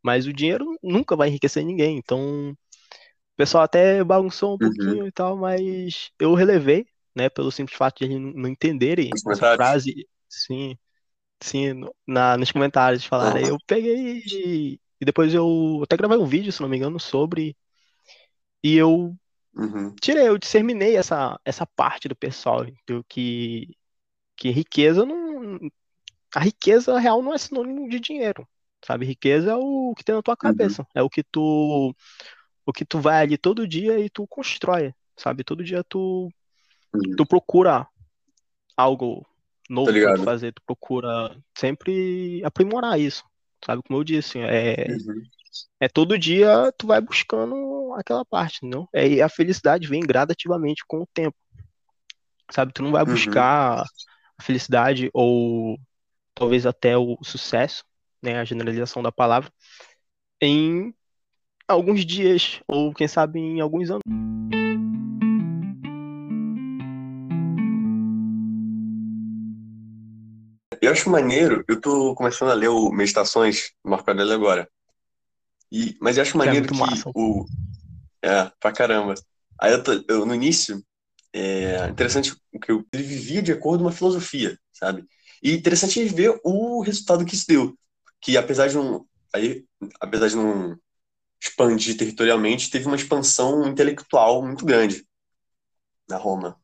Mas 0.04 0.28
o 0.28 0.34
dinheiro 0.34 0.66
nunca 0.84 1.16
vai 1.16 1.30
enriquecer 1.30 1.66
ninguém. 1.66 1.98
Então, 1.98 2.52
o 2.52 2.58
pessoal 3.38 3.64
até 3.64 4.04
bagunçou 4.04 4.56
um 4.56 4.60
Uhum. 4.62 5.00
pouquinho 5.00 5.08
e 5.08 5.12
tal, 5.12 5.38
mas 5.38 6.12
eu 6.20 6.34
relevei, 6.34 6.88
né? 7.16 7.30
Pelo 7.30 7.52
simples 7.52 7.78
fato 7.78 8.00
de 8.00 8.06
eles 8.06 8.20
não 8.36 8.50
entenderem 8.50 9.22
Nos 9.24 9.24
essa 9.28 9.46
frase. 9.48 10.08
Sim, 10.30 10.78
Sim, 11.42 11.86
na, 12.08 12.38
nos 12.38 12.52
comentários 12.52 13.06
falaram. 13.06 13.40
Aham. 13.40 13.50
eu 13.50 13.60
peguei 13.68 14.80
e, 15.00 15.06
depois 15.06 15.34
eu 15.34 15.82
até 15.84 15.96
gravei 15.98 16.18
um 16.18 16.26
vídeo, 16.26 16.52
se 16.52 16.62
não 16.62 16.70
me 16.70 16.78
engano, 16.78 17.00
sobre. 17.00 17.56
E 18.64 18.76
eu 18.76 19.16
Uhum. 19.54 19.96
tirei, 20.02 20.28
eu 20.28 20.38
disseminei 20.38 20.96
essa, 20.96 21.40
essa 21.44 21.66
parte 21.66 22.08
do 22.08 22.16
pessoal, 22.16 22.66
do 22.88 23.04
que, 23.06 23.76
que 24.36 24.50
riqueza 24.50 25.06
não. 25.06 25.60
A 26.36 26.40
riqueza 26.40 27.00
real 27.00 27.22
não 27.22 27.34
é 27.34 27.38
sinônimo 27.38 27.90
de 27.90 28.00
dinheiro. 28.00 28.48
Sabe? 28.86 29.06
Riqueza 29.06 29.52
é 29.52 29.56
o 29.56 29.94
que 29.96 30.04
tem 30.04 30.16
na 30.16 30.22
tua 30.22 30.34
Uhum. 30.34 30.38
cabeça. 30.52 30.88
É 30.94 31.02
o 31.02 31.10
que 31.10 31.24
tu, 31.24 31.96
o 32.66 32.74
que 32.74 32.86
tu 32.86 33.00
vai 33.00 33.24
ali 33.24 33.38
todo 33.38 33.68
dia 33.68 34.00
e 34.00 34.10
tu 34.10 34.28
constrói. 34.28 34.94
Sabe? 35.18 35.44
Todo 35.44 35.64
dia 35.64 35.84
tu, 35.84 36.30
Uhum. 36.94 37.16
tu 37.16 37.26
procura 37.26 37.88
algo 38.76 39.22
Tá 39.22 39.30
novo 39.74 39.88
tu 39.92 39.94
ligado? 39.94 40.24
fazer, 40.24 40.54
tu 40.54 40.62
procura 40.66 41.36
sempre 41.58 42.44
aprimorar 42.46 43.00
isso, 43.00 43.24
sabe? 43.66 43.82
Como 43.88 44.00
eu 44.00 44.04
disse, 44.04 44.40
é, 44.40 44.88
Uhum. 44.90 45.24
é 45.80 45.88
todo 45.88 46.18
dia 46.18 46.72
tu 46.78 46.88
vai 46.88 47.02
buscando 47.02 47.94
aquela 47.96 48.24
parte, 48.26 48.60
não? 48.66 48.88
É, 48.94 49.08
e 49.08 49.22
a 49.22 49.30
felicidade 49.30 49.88
vem 49.88 50.02
gradativamente 50.02 50.84
com 50.88 51.02
o 51.02 51.08
tempo, 51.14 51.36
sabe? 52.52 52.74
Tu 52.74 52.82
não 52.84 52.92
vai 52.92 53.04
Uhum. 53.04 53.12
buscar 53.12 53.84
a 54.38 54.44
felicidade 54.44 55.10
ou 55.14 55.80
talvez 56.34 56.66
até 56.66 56.98
o 56.98 57.18
sucesso, 57.24 57.84
né? 58.22 58.40
A 58.40 58.46
generalização 58.46 59.02
da 59.02 59.12
palavra, 59.12 59.52
em 60.42 60.94
alguns 61.68 62.06
dias 62.06 62.62
ou 62.68 62.94
quem 62.94 63.08
sabe 63.08 63.40
em 63.40 63.60
alguns 63.60 63.90
anos. 63.90 64.02
Eu 70.82 70.92
acho 70.92 71.10
maneiro, 71.10 71.64
eu 71.68 71.80
tô 71.80 72.14
começando 72.16 72.52
a 72.52 72.54
ler 72.54 72.70
o 72.70 72.92
Meditações 72.92 73.72
do 73.84 73.90
Marco 73.92 74.10
Aurélio 74.10 74.34
agora. 74.34 74.70
E, 75.72 75.98
mas 76.02 76.18
eu 76.18 76.24
acho 76.24 76.32
Isso 76.32 76.38
é 76.42 76.46
maneiro 76.46 76.68
muito 76.68 76.74
que 76.74 76.80
massa. 76.88 77.14
o. 77.14 77.46
É, 78.24 78.52
pra 78.60 78.72
caramba. 78.72 79.16
Aí 79.60 79.74
eu, 79.74 79.84
tô- 79.84 80.04
eu, 80.10 80.26
no 80.26 80.36
início, 80.36 80.84
é 81.34 81.88
interessante 81.90 82.36
que 82.64 82.72
eu, 82.72 82.86
ele 82.94 83.04
vivia 83.04 83.42
de 83.42 83.52
acordo 83.54 83.80
com 83.80 83.86
uma 83.90 83.92
filosofia, 83.96 84.60
sabe? 84.74 85.06
E 85.44 85.54
interessante 85.54 86.04
ver 86.06 86.40
o 86.44 86.82
resultado 86.82 87.26
que 87.26 87.36
isso 87.36 87.48
deu. 87.48 87.78
Que 88.22 88.38
apesar 88.38 88.68
de 88.70 88.76
não. 88.76 89.08
Aí, 89.34 89.66
apesar 90.02 90.30
de 90.30 90.36
não 90.38 90.78
expandir 91.42 91.98
territorialmente, 91.98 92.70
teve 92.72 92.88
uma 92.88 92.96
expansão 92.96 93.68
intelectual 93.68 94.44
muito 94.46 94.66
grande 94.66 95.06
na 96.08 96.18
Roma. 96.18 96.60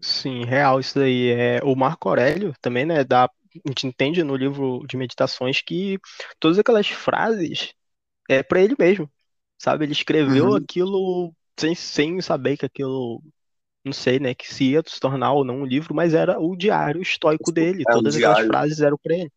Sim, 0.00 0.44
real 0.44 0.80
isso 0.80 0.98
daí. 0.98 1.30
É, 1.30 1.60
o 1.62 1.74
Marco 1.76 2.08
Aurélio 2.08 2.54
também, 2.60 2.86
né, 2.86 3.04
dá, 3.04 3.24
a 3.26 3.68
gente 3.68 3.86
entende 3.86 4.22
no 4.24 4.34
livro 4.36 4.84
de 4.88 4.96
meditações 4.96 5.60
que 5.60 5.98
todas 6.38 6.58
aquelas 6.58 6.88
frases 6.88 7.74
é 8.28 8.42
para 8.42 8.60
ele 8.62 8.76
mesmo, 8.78 9.10
sabe? 9.58 9.84
Ele 9.84 9.92
escreveu 9.92 10.48
Uhum. 10.48 10.56
aquilo 10.56 11.34
sem, 11.58 11.74
sem 11.74 12.20
saber 12.22 12.56
que 12.58 12.66
aquilo, 12.66 13.22
não 13.84 13.92
sei, 13.92 14.20
né, 14.20 14.34
que 14.34 14.52
se 14.52 14.72
ia 14.72 14.82
se 14.86 15.00
tornar 15.00 15.32
ou 15.34 15.44
não 15.44 15.62
um 15.62 15.66
livro, 15.66 15.94
mas 15.94 16.14
era 16.14 16.40
o 16.40 16.56
diário 16.56 17.02
estoico 17.02 17.52
dele, 17.52 17.84
É 17.88 17.92
todas 17.92 18.16
aquelas 18.16 18.40
frases 18.40 18.80
eram 18.80 18.98
para 19.02 19.14
ele. 19.16 19.32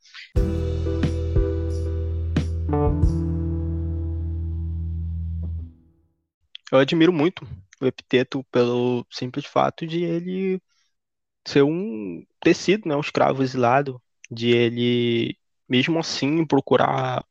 Eu 6.72 6.80
admiro 6.80 7.14
muito 7.14 7.46
o 7.84 7.88
Epiteto 7.88 8.44
pelo 8.52 9.06
simples 9.12 9.46
fato 9.46 9.86
de 9.88 10.04
ele 10.04 10.62
ser 11.48 11.64
um 11.64 12.26
ter 12.42 12.54
sido, 12.56 12.88
né, 12.90 12.96
um 12.96 13.02
escravo 13.02 13.44
exilado, 13.44 14.02
de 14.32 14.50
ele 14.52 15.38
mesmo 15.70 16.00
assim 16.00 16.46
procurar 16.46 17.26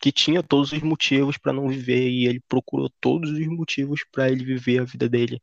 que 0.00 0.12
tinha 0.12 0.42
todos 0.42 0.72
os 0.72 0.82
motivos 0.82 1.36
para 1.38 1.52
não 1.52 1.68
viver 1.68 2.08
e 2.10 2.26
ele 2.26 2.40
procurou 2.48 2.90
todos 3.00 3.30
os 3.30 3.46
motivos 3.48 4.04
para 4.12 4.30
ele 4.30 4.44
viver 4.44 4.80
a 4.80 4.84
vida 4.84 5.08
dele 5.08 5.42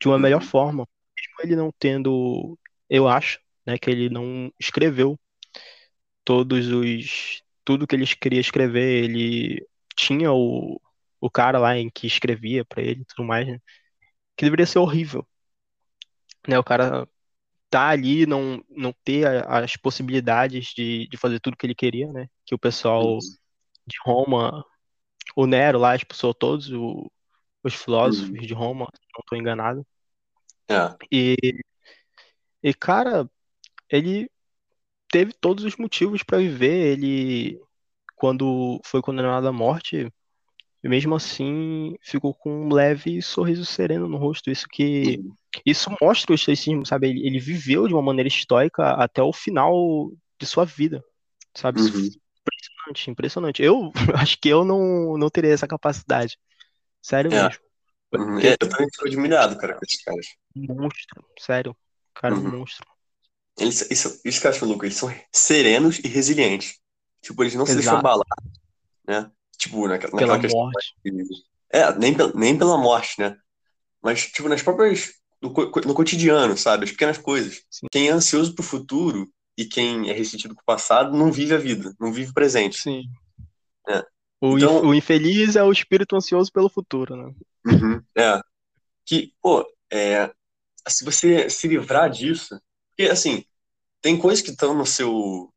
de 0.00 0.08
uma 0.08 0.18
melhor 0.18 0.42
Uhum. 0.42 0.48
forma, 0.48 0.88
mesmo 1.16 1.36
ele 1.44 1.56
não 1.56 1.72
tendo, 1.78 2.58
eu 2.90 3.08
acho, 3.08 3.40
né, 3.66 3.78
que 3.78 3.90
ele 3.90 4.10
não 4.10 4.52
escreveu 4.60 5.18
todos 6.24 6.68
os 6.68 7.42
tudo 7.64 7.86
que 7.86 7.94
ele 7.96 8.06
queria 8.16 8.40
escrever, 8.40 9.04
ele 9.04 9.64
tinha 9.96 10.32
o, 10.32 10.80
o 11.22 11.30
cara 11.30 11.58
lá 11.60 11.78
em 11.78 11.90
que 11.90 12.06
escrevia 12.08 12.66
para 12.66 12.82
ele 12.82 13.02
e 13.02 13.06
tudo 13.06 13.24
mais, 13.26 13.48
né, 13.48 13.60
que 14.36 14.44
deveria 14.46 14.66
ser 14.66 14.80
horrível, 14.80 15.26
né? 16.48 16.58
O 16.58 16.64
cara 16.64 17.08
tá 17.70 17.88
ali 17.90 18.26
não 18.26 18.64
não 18.70 18.94
ter 19.04 19.26
as 19.48 19.76
possibilidades 19.76 20.68
de, 20.76 21.08
de 21.08 21.16
fazer 21.16 21.40
tudo 21.40 21.56
que 21.56 21.66
ele 21.66 21.74
queria, 21.76 22.12
né? 22.12 22.28
Que 22.46 22.54
o 22.56 22.60
pessoal 22.60 23.18
de 23.86 23.96
Roma, 24.04 24.64
o 25.36 25.46
Nero 25.46 25.78
lá 25.80 25.96
expulsou 25.96 26.34
todos 26.34 26.70
o- 26.72 27.10
os 27.64 27.74
filósofos 27.74 28.30
Uhum. 28.30 28.46
de 28.46 28.54
Roma, 28.54 28.86
não 29.14 29.20
estou 29.22 29.38
enganado. 29.38 29.86
É. 30.68 30.96
E, 31.10 31.36
e 32.62 32.72
cara, 32.74 33.28
ele 33.90 34.30
teve 35.10 35.32
todos 35.34 35.64
os 35.64 35.76
motivos 35.76 36.22
para 36.24 36.38
viver. 36.38 36.92
Ele, 36.98 37.60
quando 38.16 38.80
foi 38.86 39.02
condenado 39.02 39.48
à 39.48 39.52
morte, 39.52 40.12
mesmo 40.88 41.14
assim, 41.14 41.94
ficou 42.02 42.34
com 42.34 42.66
um 42.66 42.72
leve 42.72 43.22
sorriso 43.22 43.64
sereno 43.64 44.08
no 44.08 44.18
rosto. 44.18 44.50
Isso 44.50 44.66
que 44.68 45.18
Uhum. 45.18 45.34
isso 45.64 45.90
mostra 46.00 46.32
o 46.32 46.34
estoicismo, 46.34 46.84
sabe? 46.86 47.08
Ele, 47.10 47.26
ele 47.26 47.38
viveu 47.38 47.86
de 47.86 47.94
uma 47.94 48.02
maneira 48.02 48.28
estoica 48.28 48.92
até 48.94 49.22
o 49.22 49.32
final 49.32 50.10
de 50.40 50.46
sua 50.46 50.64
vida, 50.64 51.04
sabe? 51.54 51.80
Uhum. 51.80 52.08
Impressionante, 52.42 53.10
impressionante. 53.10 53.62
Eu 53.62 53.92
acho 54.16 54.38
que 54.40 54.48
eu 54.48 54.64
não, 54.64 55.16
não 55.18 55.30
teria 55.30 55.52
essa 55.52 55.68
capacidade. 55.68 56.38
Sério 57.02 57.32
É. 57.32 57.44
mesmo. 57.44 57.62
Uhum. 58.14 58.38
É, 58.40 58.52
eu 58.52 58.58
também 58.58 58.88
fico 58.92 59.06
admirado, 59.08 59.56
cara, 59.58 59.74
com 59.74 59.84
esses 59.84 60.02
caras. 60.02 60.26
monstro, 60.54 61.24
sério. 61.38 61.76
Cara, 62.14 62.34
Uhum. 62.34 62.58
monstro. 62.58 62.86
Eles, 63.58 63.90
isso, 63.90 64.20
isso 64.24 64.40
que 64.40 64.46
eu 64.46 64.50
acho 64.50 64.64
louco, 64.66 64.84
eles 64.84 64.96
são 64.96 65.08
serenos 65.30 65.98
e 65.98 66.08
resilientes. 66.08 66.78
Tipo, 67.20 67.42
eles 67.42 67.54
não 67.54 67.66
se 67.66 67.74
deixam 67.74 67.94
Exato. 67.94 68.06
abalar, 68.06 68.26
né? 69.06 69.30
Tipo, 69.62 69.86
naquela, 69.86 70.16
Pela 70.16 70.40
questão 70.40 70.60
morte. 70.60 70.94
de- 71.04 71.24
É, 71.70 71.96
nem, 71.96 72.16
nem 72.34 72.58
pela 72.58 72.76
morte, 72.76 73.20
né? 73.20 73.36
Mas, 74.02 74.26
tipo, 74.26 74.48
nas 74.48 74.60
próprias. 74.62 75.12
No, 75.40 75.50
no 75.50 75.94
cotidiano, 75.94 76.56
sabe? 76.56 76.84
As 76.84 76.90
pequenas 76.90 77.18
coisas. 77.18 77.62
Sim. 77.70 77.86
Quem 77.90 78.08
é 78.08 78.10
ansioso 78.12 78.54
pro 78.54 78.62
futuro 78.64 79.28
e 79.56 79.64
quem 79.64 80.08
é 80.08 80.12
ressentido 80.12 80.54
com 80.54 80.62
o 80.62 80.64
passado 80.64 81.16
não 81.16 81.30
vive 81.32 81.54
a 81.54 81.58
vida, 81.58 81.94
não 82.00 82.12
vive 82.12 82.30
o 82.30 82.34
presente. 82.34 82.78
Sim. 82.80 83.04
É. 83.88 84.04
O, 84.40 84.56
Então- 84.58 84.82
o 84.86 84.94
infeliz 84.94 85.54
é 85.56 85.62
o 85.62 85.70
espírito 85.72 86.14
ansioso 86.16 86.50
pelo 86.52 86.68
futuro, 86.68 87.16
né? 87.16 87.34
Uhum, 87.66 88.02
é. 88.16 88.40
Que, 89.04 89.32
pô, 89.42 89.64
é, 89.92 90.32
se 90.88 91.04
você 91.04 91.48
se 91.50 91.66
livrar 91.68 92.08
disso, 92.10 92.60
porque 92.90 93.10
assim, 93.10 93.44
tem 94.00 94.16
coisas 94.18 94.42
que 94.44 94.50
estão 94.50 94.74
no 94.74 94.86
seu, 94.86 95.52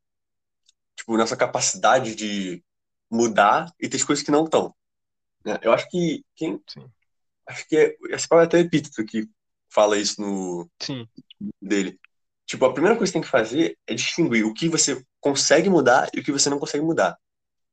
tipo, 0.96 1.16
nessa 1.18 1.38
capacidade 1.38 2.16
de 2.16 2.64
mudar 3.16 3.74
e 3.80 3.88
tem 3.90 4.04
coisas 4.06 4.24
que 4.24 4.32
não 4.32 4.46
estão. 4.46 4.76
né? 5.44 5.60
Eu 5.62 5.72
acho 5.72 5.90
que 5.90 6.24
quem, 6.36 6.62
Sim. 6.68 6.90
acho 7.48 7.68
que 7.68 7.78
é, 7.78 7.96
esse 8.10 8.28
é 8.32 8.36
até 8.38 8.58
o 8.58 8.62
Epíteto 8.62 9.06
que 9.06 9.28
fala 9.70 9.98
isso 9.98 10.22
no 10.22 10.70
Sim. 10.82 11.08
dele. 11.62 12.00
Tipo, 12.46 12.66
a 12.66 12.74
primeira 12.74 12.96
coisa 12.96 13.12
que 13.12 13.18
você 13.18 13.20
tem 13.20 13.22
que 13.22 13.28
fazer 13.28 13.78
é 13.88 13.94
distinguir 13.94 14.46
o 14.46 14.54
que 14.54 14.70
você 14.70 15.04
consegue 15.20 15.70
mudar 15.70 16.10
e 16.14 16.20
o 16.20 16.24
que 16.24 16.32
você 16.32 16.50
não 16.50 16.60
consegue 16.60 16.84
mudar. 16.84 17.18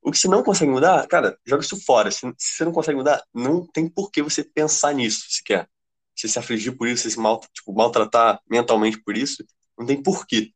O 0.01 0.11
que 0.11 0.17
você 0.17 0.27
não 0.27 0.43
consegue 0.43 0.71
mudar, 0.71 1.07
cara, 1.07 1.37
joga 1.45 1.63
isso 1.63 1.79
fora. 1.85 2.11
Se, 2.11 2.19
se 2.37 2.57
você 2.57 2.65
não 2.65 2.73
consegue 2.73 2.97
mudar, 2.97 3.23
não 3.33 3.65
tem 3.67 3.87
por 3.87 4.11
que 4.11 4.21
você 4.21 4.43
pensar 4.43 4.93
nisso 4.93 5.25
sequer. 5.29 5.69
Você 6.15 6.27
se 6.27 6.37
afligir 6.37 6.75
por 6.75 6.87
isso, 6.87 7.09
se 7.09 7.19
mal, 7.19 7.39
tipo, 7.53 7.73
maltratar 7.73 8.41
mentalmente 8.49 9.01
por 9.01 9.15
isso, 9.15 9.45
não 9.77 9.85
tem 9.85 10.01
porquê. 10.01 10.51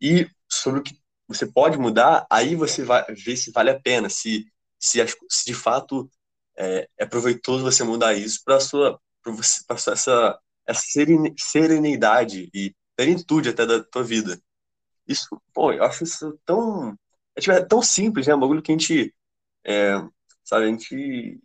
E 0.00 0.28
sobre 0.48 0.80
o 0.80 0.82
que 0.82 1.01
você 1.32 1.46
pode 1.46 1.78
mudar, 1.78 2.26
aí 2.30 2.54
você 2.54 2.84
vai 2.84 3.04
ver 3.14 3.36
se 3.36 3.50
vale 3.52 3.70
a 3.70 3.80
pena, 3.80 4.08
se, 4.08 4.46
se, 4.78 4.98
se 5.28 5.46
de 5.46 5.54
fato 5.54 6.10
é, 6.56 6.88
é 6.98 7.06
proveitoso 7.06 7.64
você 7.64 7.84
mudar 7.84 8.14
isso 8.14 8.40
para 8.44 8.60
sua, 8.60 9.00
sua 9.24 9.92
essa, 9.92 10.40
essa 10.66 10.82
serenidade 11.38 12.50
e 12.54 12.74
plenitude 12.96 13.48
até 13.48 13.66
da 13.66 13.82
tua 13.82 14.02
vida. 14.02 14.40
Isso, 15.06 15.28
pô, 15.52 15.72
eu 15.72 15.84
acho 15.84 16.04
isso 16.04 16.38
tão. 16.44 16.96
É, 17.36 17.40
tipo, 17.40 17.52
é 17.52 17.64
tão 17.64 17.82
simples, 17.82 18.26
né? 18.26 18.34
Um 18.34 18.40
bagulho 18.40 18.62
que 18.62 18.72
a 18.72 18.74
gente. 18.74 19.14
é, 19.64 19.94
sabe, 20.44 20.66
a 20.66 20.68
gente. 20.68 21.40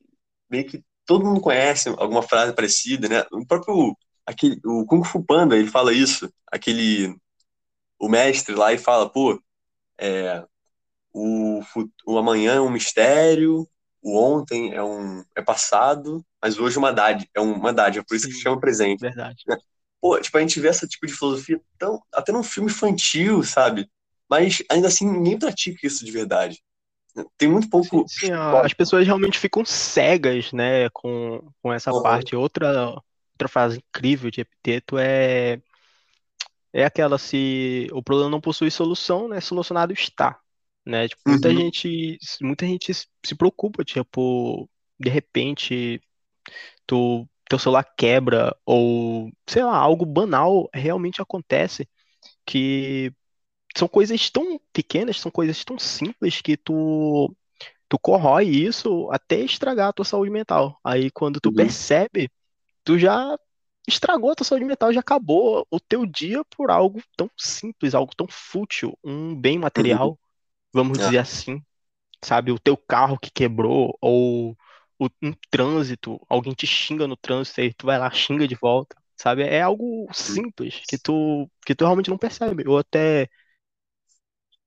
Meio 0.49 0.65
que 0.67 0.83
todo 1.05 1.25
mundo 1.25 1.41
conhece 1.41 1.89
alguma 1.89 2.21
frase 2.23 2.53
parecida, 2.53 3.09
né? 3.09 3.25
O 3.31 3.45
próprio. 3.45 3.97
Aquele, 4.25 4.59
o 4.65 4.85
Kung 4.85 5.03
Fu 5.03 5.23
Panda, 5.23 5.57
ele 5.57 5.69
fala 5.69 5.93
isso. 5.93 6.31
Aquele. 6.51 7.15
O 7.99 8.09
mestre 8.09 8.55
lá 8.55 8.71
e 8.73 8.77
fala, 8.77 9.09
pô, 9.09 9.41
é, 9.99 10.43
o, 11.13 11.61
o 12.05 12.17
amanhã 12.17 12.55
é 12.55 12.61
um 12.61 12.69
mistério, 12.69 13.67
o 14.01 14.17
ontem 14.17 14.73
é 14.73 14.83
um 14.83 15.23
é 15.35 15.41
passado, 15.41 16.25
mas 16.41 16.59
hoje 16.59 16.77
é 16.77 16.79
uma 16.79 16.93
dádiva, 16.93 17.29
é 17.35 17.41
uma 17.41 17.73
dádiva, 17.73 18.05
por 18.07 18.15
isso 18.15 18.27
que 18.27 18.33
Sim. 18.33 18.41
chama 18.41 18.59
presente. 18.59 19.01
Verdade. 19.01 19.43
Pô, 20.01 20.19
tipo, 20.21 20.37
a 20.37 20.41
gente 20.41 20.59
vê 20.59 20.69
esse 20.69 20.87
tipo 20.87 21.07
de 21.07 21.13
filosofia 21.13 21.59
tão, 21.79 21.99
até 22.13 22.31
num 22.31 22.43
filme 22.43 22.69
infantil, 22.71 23.43
sabe? 23.43 23.89
Mas 24.29 24.63
ainda 24.69 24.87
assim 24.87 25.09
ninguém 25.09 25.39
pratica 25.39 25.87
isso 25.87 26.05
de 26.05 26.11
verdade. 26.11 26.61
Tem 27.37 27.49
muito 27.49 27.69
pouco. 27.69 28.05
Sim, 28.07 28.31
a- 28.31 28.61
as 28.65 28.73
pessoas 28.73 29.05
realmente 29.05 29.39
ficam 29.39 29.65
cegas, 29.65 30.51
né, 30.53 30.89
com, 30.91 31.41
com 31.61 31.73
essa 31.73 31.91
Uhum. 31.93 32.01
parte. 32.03 32.35
Outra, 32.35 32.89
outra 33.33 33.47
frase 33.47 33.77
incrível 33.79 34.29
de 34.31 34.41
Epiteto 34.41 34.97
é, 34.97 35.61
é 36.77 36.85
aquela 36.85 37.17
se 37.19 37.89
o 37.93 38.03
problema 38.03 38.31
não 38.31 38.41
possui 38.41 38.71
solução, 38.71 39.29
né, 39.29 39.41
solucionado 39.41 39.93
está, 39.93 40.39
né? 40.85 41.07
Tipo, 41.09 41.21
muita 41.27 41.53
Uhum. 41.53 41.53
gente, 41.53 42.17
muita 42.41 42.65
gente 42.67 42.93
se 42.93 43.35
preocupa, 43.37 43.83
tipo, 43.85 44.69
de 44.99 45.09
repente 45.09 46.01
tu, 46.85 47.27
teu 47.49 47.59
celular 47.59 47.83
quebra 47.97 48.55
ou, 48.65 49.31
sei 49.47 49.63
lá, 49.63 49.75
algo 49.77 50.05
banal 50.05 50.69
realmente 50.73 51.21
acontece 51.21 51.87
que 52.45 53.13
são 53.77 53.87
coisas 53.87 54.29
tão 54.31 54.59
pequenas, 54.73 55.19
são 55.19 55.31
coisas 55.31 55.63
tão 55.65 55.77
simples 55.79 56.41
que 56.41 56.57
tu 56.57 57.35
tu 57.89 57.99
corrói 57.99 58.45
isso 58.47 59.09
até 59.11 59.39
estragar 59.41 59.89
a 59.89 59.93
tua 59.93 60.05
saúde 60.05 60.31
mental. 60.31 60.79
Aí 60.83 61.11
quando 61.11 61.39
tu 61.41 61.51
Uhum. 61.51 61.53
percebe, 61.53 62.31
tu 62.83 62.99
já 62.99 63.37
estragou 63.87 64.31
a 64.31 64.35
tua 64.35 64.45
saúde 64.45 64.65
mental, 64.65 64.93
já 64.93 64.99
acabou 65.01 65.65
o 65.71 65.79
teu 65.79 66.05
dia 66.05 66.43
por 66.45 66.69
algo 66.71 67.01
tão 67.17 67.29
simples, 67.37 67.95
algo 67.95 68.13
tão 68.15 68.27
fútil, 68.29 68.97
um 69.03 69.35
bem 69.35 69.57
material, 69.59 70.19
vamos 70.73 70.99
É. 70.99 71.01
dizer 71.01 71.19
assim, 71.19 71.61
sabe? 72.23 72.51
O 72.51 72.59
teu 72.59 72.77
carro 72.77 73.19
que 73.19 73.31
quebrou 73.31 73.97
ou 74.01 74.57
o- 74.99 75.09
um 75.23 75.33
trânsito, 75.51 76.19
alguém 76.29 76.53
te 76.53 76.67
xinga 76.67 77.07
no 77.07 77.17
trânsito 77.17 77.61
e 77.61 77.73
tu 77.73 77.85
vai 77.87 77.99
lá 77.99 78.11
xinga 78.11 78.47
de 78.47 78.55
volta, 78.55 78.95
sabe? 79.17 79.43
É 79.43 79.61
algo 79.61 80.09
simples 80.13 80.81
que 80.87 80.97
tu 80.97 81.49
que 81.65 81.75
tu 81.75 81.83
realmente 81.85 82.09
não 82.09 82.17
percebe, 82.17 82.67
ou 82.67 82.77
até 82.79 83.29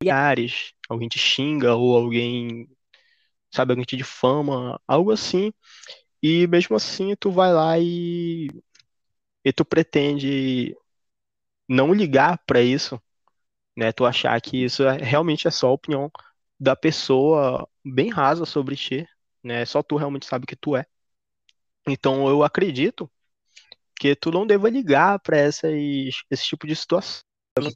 familiares, 0.02 0.72
alguém 0.88 1.08
te 1.08 1.18
xinga 1.18 1.74
ou 1.74 1.96
alguém 1.96 2.68
sabe, 3.52 3.72
alguém 3.72 3.84
te 3.86 3.96
difama, 3.96 4.80
algo 4.88 5.12
assim, 5.12 5.52
e 6.22 6.46
mesmo 6.48 6.76
assim 6.76 7.14
tu 7.16 7.30
vai 7.32 7.52
lá 7.52 7.78
e, 7.80 8.48
e 9.44 9.52
tu 9.52 9.64
pretende 9.64 10.76
não 11.68 11.92
ligar 11.94 12.38
pra 12.46 12.60
isso, 12.62 13.00
né? 13.76 13.92
Tu 13.92 14.04
achar 14.06 14.40
que 14.40 14.58
isso 14.64 14.84
é, 14.84 14.98
realmente 14.98 15.48
é 15.48 15.52
só 15.52 15.68
a 15.68 15.72
opinião 15.72 16.10
da 16.60 16.76
pessoa 16.76 17.68
bem 17.84 18.10
rasa 18.10 18.46
sobre 18.46 18.76
ti, 18.76 19.06
né? 19.44 19.64
Só 19.66 19.82
tu 19.82 19.96
realmente 19.96 20.26
sabe 20.26 20.46
que 20.46 20.56
tu 20.56 20.76
é. 20.76 20.86
Então 21.88 22.28
eu 22.28 22.42
acredito 22.42 23.10
que 24.00 24.16
tu 24.16 24.30
não 24.32 24.46
deva 24.46 24.70
ligar 24.70 25.20
pra 25.20 25.38
essas, 25.38 25.72
esse 26.30 26.44
tipo 26.46 26.66
de 26.66 26.76
situação. 26.76 27.22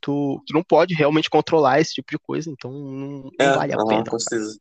Tu, 0.01 0.43
tu 0.47 0.55
não 0.55 0.65
pode 0.65 0.95
realmente 0.95 1.31
controlar 1.31 1.81
esse 1.81 1.95
tipo 1.95 2.11
de 2.13 2.19
coisa, 2.19 2.51
então 2.51 2.73
não, 2.73 3.31
não 3.39 3.51
É, 3.51 3.51
vale 3.53 3.73
a 3.75 3.79
aham, 3.79 3.79
pena. 3.79 4.11
com 4.11 4.19
certeza. 4.19 4.59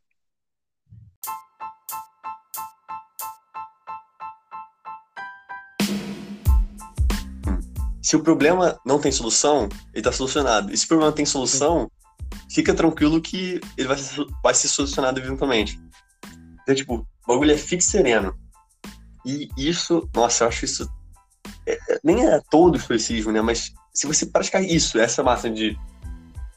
Se 8.04 8.16
o 8.16 8.22
problema 8.22 8.78
não 8.84 8.98
tem 8.98 9.10
solução, 9.10 9.66
ele 9.94 10.04
tá 10.04 10.12
solucionado. 10.12 10.70
E 10.70 10.76
se 10.76 10.84
o 10.84 10.88
problema 10.88 11.10
tem 11.10 11.24
solução, 11.24 11.90
fica 12.50 12.74
tranquilo 12.74 13.18
que 13.18 13.58
ele 13.78 13.88
vai 13.88 13.96
ser, 13.96 14.26
vai 14.42 14.54
ser 14.54 14.68
solucionado 14.68 15.18
eventualmente. 15.18 15.80
Então, 16.62 16.74
tipo, 16.74 16.96
o 16.96 17.26
bagulho 17.26 17.52
é 17.52 17.56
fixo 17.56 17.90
sereno. 17.90 18.38
E 19.24 19.48
isso, 19.56 20.06
nossa, 20.14 20.44
eu 20.44 20.48
acho 20.48 20.66
isso. 20.66 20.86
É, 21.66 21.78
é 21.94 22.00
nem 22.04 22.26
é 22.26 22.38
todo 22.50 22.76
estoicismo, 22.76 23.32
né? 23.32 23.40
Mas 23.40 23.72
se 23.90 24.06
você 24.06 24.26
praticar 24.26 24.62
isso, 24.62 24.98
essa 24.98 25.22
massa 25.22 25.48
de. 25.48 25.74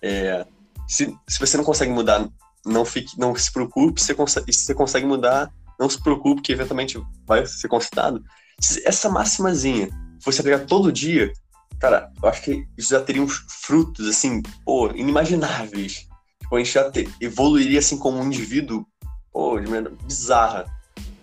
É, 0.01 0.45
se, 0.85 1.17
se 1.25 1.39
você 1.39 1.55
não 1.55 1.63
consegue 1.63 1.93
mudar, 1.93 2.27
não 2.65 2.83
fique, 2.83 3.17
não 3.17 3.33
se 3.33 3.53
preocupe. 3.53 4.01
Se 4.01 4.07
você 4.07 4.15
consegue, 4.15 4.51
se 4.51 4.65
você 4.65 4.75
consegue 4.75 5.05
mudar, 5.05 5.49
não 5.79 5.89
se 5.89 6.03
preocupe, 6.03 6.41
que 6.41 6.51
eventualmente 6.51 7.01
vai 7.25 7.45
ser 7.45 7.69
constatado. 7.69 8.21
Se 8.59 8.85
essa 8.85 9.07
máximazinha 9.07 10.06
fosse 10.27 10.41
aplicar 10.41 10.65
todo 10.65 10.91
dia, 10.91 11.31
cara, 11.79 12.11
eu 12.21 12.27
acho 12.27 12.41
que 12.41 12.67
isso 12.77 12.89
já 12.89 12.99
teria 12.99 13.21
uns 13.21 13.45
frutos, 13.61 14.09
assim, 14.09 14.41
pô, 14.65 14.89
inimagináveis. 14.91 16.05
Tipo, 16.41 16.55
a 16.55 16.59
gente 16.59 16.73
já 16.73 16.91
evoluiria, 17.21 17.79
assim, 17.79 17.97
como 17.97 18.19
um 18.19 18.25
indivíduo, 18.25 18.85
pô, 19.31 19.57
de 19.57 19.67
maneira 19.67 19.95
bizarra. 20.03 20.65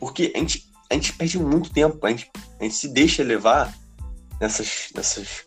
Porque 0.01 0.33
a 0.35 0.39
gente, 0.39 0.65
a 0.91 0.95
gente 0.95 1.13
perde 1.13 1.39
muito 1.39 1.71
tempo, 1.71 2.05
a 2.07 2.09
gente, 2.09 2.31
a 2.59 2.65
gente 2.65 2.77
se 2.77 2.89
deixa 2.89 3.23
levar 3.23 3.75
nessas, 4.41 4.89
nessas 4.95 5.45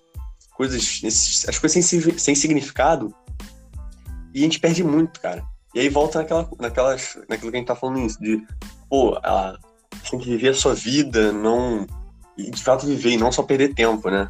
coisas, 0.54 1.02
nesses, 1.02 1.50
as 1.50 1.58
coisas 1.58 1.84
sem, 1.84 2.00
sem 2.18 2.36
significado, 2.36 3.12
e 4.36 4.42
a 4.42 4.44
gente 4.44 4.60
perde 4.60 4.84
muito, 4.84 5.20
cara. 5.20 5.44
E 5.74 5.80
aí 5.80 5.90
volta 5.90 6.20
naquela, 6.20 6.50
naquelas, 6.60 7.18
naquilo 7.28 7.50
que 7.50 7.58
a 7.58 7.60
gente 7.60 7.68
tá 7.68 7.76
falando 7.76 8.06
isso, 8.06 8.20
de, 8.22 8.46
pô, 8.88 9.18
a, 9.24 9.58
você 9.92 10.12
tem 10.12 10.20
que 10.20 10.30
viver 10.30 10.50
a 10.50 10.54
sua 10.54 10.76
vida, 10.76 11.32
não. 11.32 11.88
E 12.38 12.52
de 12.52 12.64
fato 12.64 12.86
viver, 12.86 13.12
e 13.12 13.18
não 13.18 13.32
só 13.32 13.44
perder 13.44 13.74
tempo, 13.74 14.10
né? 14.10 14.30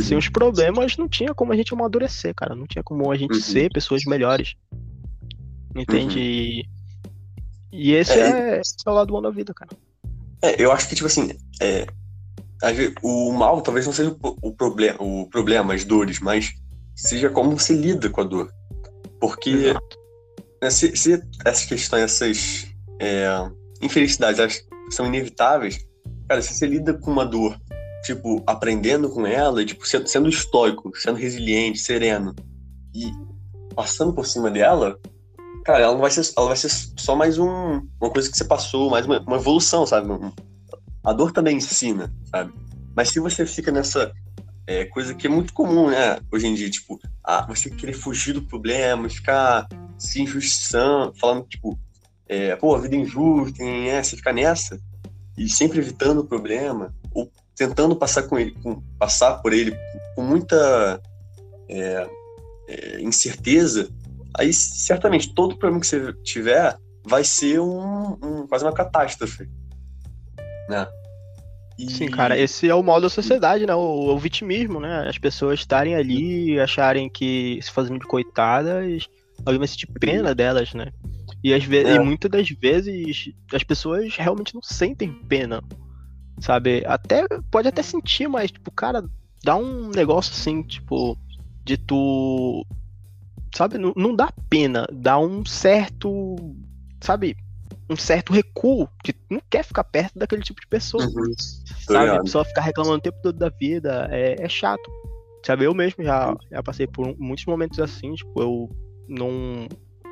Sem 0.00 0.16
os 0.16 0.28
problemas, 0.28 0.96
não 0.96 1.08
tinha 1.08 1.34
como 1.34 1.52
a 1.52 1.56
gente 1.56 1.74
amadurecer, 1.74 2.34
cara. 2.34 2.54
Não 2.54 2.66
tinha 2.66 2.82
como 2.82 3.10
a 3.10 3.16
gente 3.16 3.34
uhum. 3.34 3.40
ser 3.40 3.70
pessoas 3.70 4.04
melhores. 4.04 4.54
Entende? 5.74 6.64
Uhum. 6.64 6.78
E 7.72 7.92
esse 7.92 8.12
é, 8.12 8.56
é, 8.56 8.60
esse 8.60 8.74
é 8.86 8.90
o 8.90 8.94
lado 8.94 9.12
bom 9.12 9.20
da 9.20 9.30
vida, 9.30 9.52
cara. 9.52 9.70
É, 10.42 10.62
eu 10.62 10.72
acho 10.72 10.88
que, 10.88 10.94
tipo 10.94 11.06
assim, 11.06 11.30
é, 11.60 11.86
o 13.02 13.32
mal 13.32 13.60
talvez 13.60 13.86
não 13.86 13.92
seja 13.92 14.16
o, 14.20 14.52
problema, 14.52 14.96
o 15.00 15.28
problema, 15.28 15.74
as 15.74 15.84
dores, 15.84 16.20
mas 16.20 16.54
seja 16.94 17.28
como 17.28 17.58
você 17.58 17.74
lida 17.74 18.08
com 18.08 18.20
a 18.20 18.24
dor. 18.24 18.52
Porque 19.20 19.74
né, 20.62 20.70
se, 20.70 20.96
se, 20.96 21.22
essas 21.44 21.64
questões, 21.64 22.02
essas 22.02 22.66
é, 23.00 23.28
infelicidades 23.80 24.64
são 24.90 25.06
inevitáveis, 25.06 25.86
cara, 26.28 26.42
se 26.42 26.54
você 26.54 26.66
lida 26.66 26.94
com 26.94 27.10
uma 27.10 27.24
dor, 27.24 27.58
tipo, 28.04 28.42
aprendendo 28.46 29.10
com 29.10 29.26
ela, 29.26 29.64
tipo, 29.64 29.86
sendo, 29.86 30.06
sendo 30.06 30.28
estoico, 30.28 30.92
sendo 30.96 31.16
resiliente, 31.16 31.78
sereno, 31.78 32.34
e 32.94 33.10
passando 33.74 34.12
por 34.12 34.26
cima 34.26 34.50
dela, 34.50 34.98
cara, 35.64 35.84
ela 35.84 35.92
não 35.92 36.00
vai 36.00 36.10
ser, 36.10 36.30
ela 36.36 36.48
vai 36.48 36.56
ser 36.56 36.70
só 36.96 37.14
mais 37.14 37.38
um, 37.38 37.80
uma 38.00 38.10
coisa 38.10 38.30
que 38.30 38.36
você 38.36 38.44
passou, 38.44 38.90
mais 38.90 39.06
uma, 39.06 39.20
uma 39.20 39.36
evolução, 39.36 39.86
sabe? 39.86 40.08
A 41.04 41.12
dor 41.12 41.32
também 41.32 41.56
ensina, 41.56 42.12
sabe? 42.30 42.52
Mas 42.96 43.10
se 43.10 43.20
você 43.20 43.46
fica 43.46 43.70
nessa 43.70 44.12
é, 44.68 44.84
coisa 44.84 45.14
que 45.14 45.26
é 45.26 45.30
muito 45.30 45.54
comum, 45.54 45.88
né, 45.88 46.20
hoje 46.30 46.46
em 46.46 46.54
dia, 46.54 46.68
tipo, 46.68 47.00
você 47.48 47.70
querer 47.70 47.94
fugir 47.94 48.34
do 48.34 48.42
problema, 48.42 49.08
ficar 49.08 49.66
se 49.96 50.20
injustiçando, 50.20 51.14
falando, 51.18 51.46
tipo, 51.46 51.80
é, 52.28 52.54
pô, 52.54 52.76
a 52.76 52.78
vida 52.78 52.94
é 52.94 52.98
injusta, 52.98 53.64
é, 53.64 54.02
você 54.02 54.14
ficar 54.14 54.34
nessa, 54.34 54.78
e 55.38 55.48
sempre 55.48 55.78
evitando 55.78 56.18
o 56.18 56.26
problema, 56.26 56.94
ou 57.14 57.32
tentando 57.56 57.96
passar 57.96 58.24
com 58.24 58.38
ele, 58.38 58.50
com, 58.62 58.82
passar 58.98 59.36
por 59.38 59.54
ele 59.54 59.74
com 60.14 60.22
muita 60.22 61.00
é, 61.66 62.06
é, 62.68 63.00
incerteza, 63.00 63.88
aí 64.38 64.52
certamente 64.52 65.34
todo 65.34 65.56
problema 65.56 65.80
que 65.80 65.86
você 65.86 66.12
tiver 66.22 66.76
vai 67.06 67.24
ser 67.24 67.58
um, 67.58 68.18
um 68.22 68.46
quase 68.46 68.66
uma 68.66 68.74
catástrofe, 68.74 69.48
né? 70.68 70.86
E... 71.78 71.88
Sim, 71.90 72.08
cara, 72.08 72.36
esse 72.36 72.68
é 72.68 72.74
o 72.74 72.82
mal 72.82 73.00
da 73.00 73.08
sociedade, 73.08 73.64
né? 73.64 73.74
O, 73.74 74.14
o 74.14 74.18
vitimismo, 74.18 74.80
né? 74.80 75.08
As 75.08 75.16
pessoas 75.16 75.60
estarem 75.60 75.94
ali 75.94 76.54
e 76.54 76.60
acharem 76.60 77.08
que 77.08 77.60
se 77.62 77.70
fazendo 77.70 78.00
de 78.00 78.06
coitadas, 78.06 79.08
alguém 79.46 79.58
vai 79.58 79.68
sentir 79.68 79.86
pena 79.86 80.34
delas, 80.34 80.74
né? 80.74 80.92
E, 81.42 81.54
às 81.54 81.62
vezes, 81.62 81.92
é. 81.92 81.96
e 81.96 82.00
muitas 82.00 82.28
das 82.28 82.48
vezes 82.50 83.32
as 83.52 83.62
pessoas 83.62 84.16
realmente 84.16 84.54
não 84.54 84.62
sentem 84.62 85.12
pena, 85.28 85.62
sabe? 86.40 86.82
Até 86.84 87.24
pode 87.48 87.68
até 87.68 87.80
sentir, 87.80 88.28
mas, 88.28 88.50
tipo, 88.50 88.72
cara, 88.72 89.04
dá 89.44 89.54
um 89.54 89.90
negócio 89.90 90.32
assim, 90.32 90.62
tipo, 90.62 91.16
de 91.64 91.76
tu. 91.76 92.66
Sabe? 93.54 93.78
Não, 93.78 93.92
não 93.96 94.16
dá 94.16 94.32
pena, 94.50 94.84
dá 94.92 95.16
um 95.18 95.44
certo. 95.44 96.34
Sabe? 97.00 97.36
Um 97.90 97.96
certo 97.96 98.32
recuo, 98.32 98.88
que 99.02 99.14
não 99.30 99.40
quer 99.48 99.64
ficar 99.64 99.84
perto 99.84 100.18
daquele 100.18 100.42
tipo 100.42 100.60
de 100.60 100.66
pessoa. 100.66 101.04
Uhum. 101.04 101.32
Sabe? 101.80 102.10
A 102.10 102.22
pessoa 102.22 102.44
ficar 102.44 102.60
reclamando 102.60 102.98
o 102.98 103.00
tempo 103.00 103.18
todo 103.22 103.38
da 103.38 103.48
vida 103.48 104.08
é, 104.10 104.36
é 104.42 104.48
chato. 104.48 104.90
Sabe, 105.44 105.64
eu 105.64 105.74
mesmo 105.74 106.04
já, 106.04 106.36
já 106.50 106.62
passei 106.62 106.86
por 106.86 107.16
muitos 107.18 107.46
momentos 107.46 107.78
assim, 107.80 108.14
tipo, 108.14 108.40
eu 108.40 108.70
não. 109.08 109.66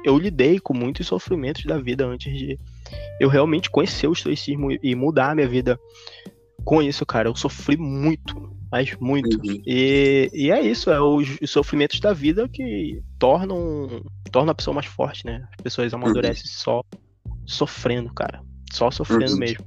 Eu 0.04 0.16
lidei 0.16 0.60
com 0.60 0.72
muitos 0.72 1.06
sofrimentos 1.06 1.64
da 1.64 1.78
vida 1.78 2.06
antes 2.06 2.32
de 2.32 2.58
eu 3.20 3.28
realmente 3.28 3.68
conhecer 3.68 4.06
o 4.06 4.12
estoicismo 4.12 4.70
e 4.70 4.94
mudar 4.94 5.32
a 5.32 5.34
minha 5.34 5.48
vida 5.48 5.78
com 6.64 6.80
isso, 6.80 7.04
cara. 7.04 7.28
Eu 7.28 7.34
sofri 7.34 7.76
muito, 7.76 8.56
mas 8.70 8.96
muito. 9.00 9.36
Uhum. 9.36 9.62
E, 9.66 10.30
e 10.32 10.50
é 10.50 10.60
isso, 10.60 10.90
é 10.90 11.00
os, 11.00 11.38
os, 11.42 11.50
sofrimentos 11.50 11.98
da 11.98 12.12
vida 12.12 12.48
que 12.48 13.02
tornam, 13.18 14.02
tornam 14.30 14.52
a 14.52 14.54
pessoa 14.54 14.74
mais 14.74 14.86
forte, 14.86 15.26
né? 15.26 15.46
As 15.58 15.62
pessoas 15.62 15.92
amadurecem 15.92 16.44
uhum. 16.44 16.50
só 16.50 16.82
sofrendo, 17.46 18.12
cara. 18.12 18.42
Só 18.72 18.90
sofrendo 18.90 19.32
uhum. 19.32 19.38
mesmo. 19.38 19.64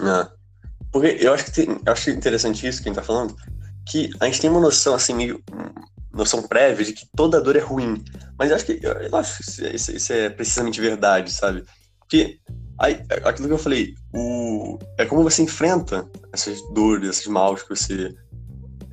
É. 0.00 0.28
Porque 0.92 1.18
eu 1.20 1.34
acho 1.34 1.44
que 1.46 1.52
tem, 1.52 1.80
eu 1.84 1.92
acho 1.92 2.10
interessante 2.10 2.66
isso 2.66 2.82
que 2.82 2.88
a 2.88 2.92
gente 2.92 3.00
tá 3.00 3.06
falando, 3.06 3.34
que 3.86 4.10
a 4.20 4.26
gente 4.26 4.40
tem 4.40 4.50
uma 4.50 4.60
noção, 4.60 4.94
assim, 4.94 5.14
meio. 5.14 5.42
noção 6.12 6.42
prévia 6.42 6.84
de 6.84 6.92
que 6.92 7.06
toda 7.14 7.40
dor 7.40 7.56
é 7.56 7.60
ruim. 7.60 8.04
Mas 8.38 8.50
eu 8.50 8.56
acho 8.56 8.66
que. 8.66 8.80
Eu 8.82 9.16
acho 9.16 9.42
que 9.42 9.74
isso, 9.74 9.92
isso 9.92 10.12
é 10.12 10.30
precisamente 10.30 10.80
verdade, 10.80 11.32
sabe? 11.32 11.64
Porque 11.98 12.38
aí, 12.78 13.02
aquilo 13.24 13.48
que 13.48 13.54
eu 13.54 13.58
falei, 13.58 13.94
o, 14.14 14.78
é 14.96 15.04
como 15.04 15.22
você 15.22 15.42
enfrenta 15.42 16.08
essas 16.32 16.60
dores, 16.72 17.08
esses 17.08 17.26
maus 17.26 17.62
que 17.62 17.70
você. 17.70 18.14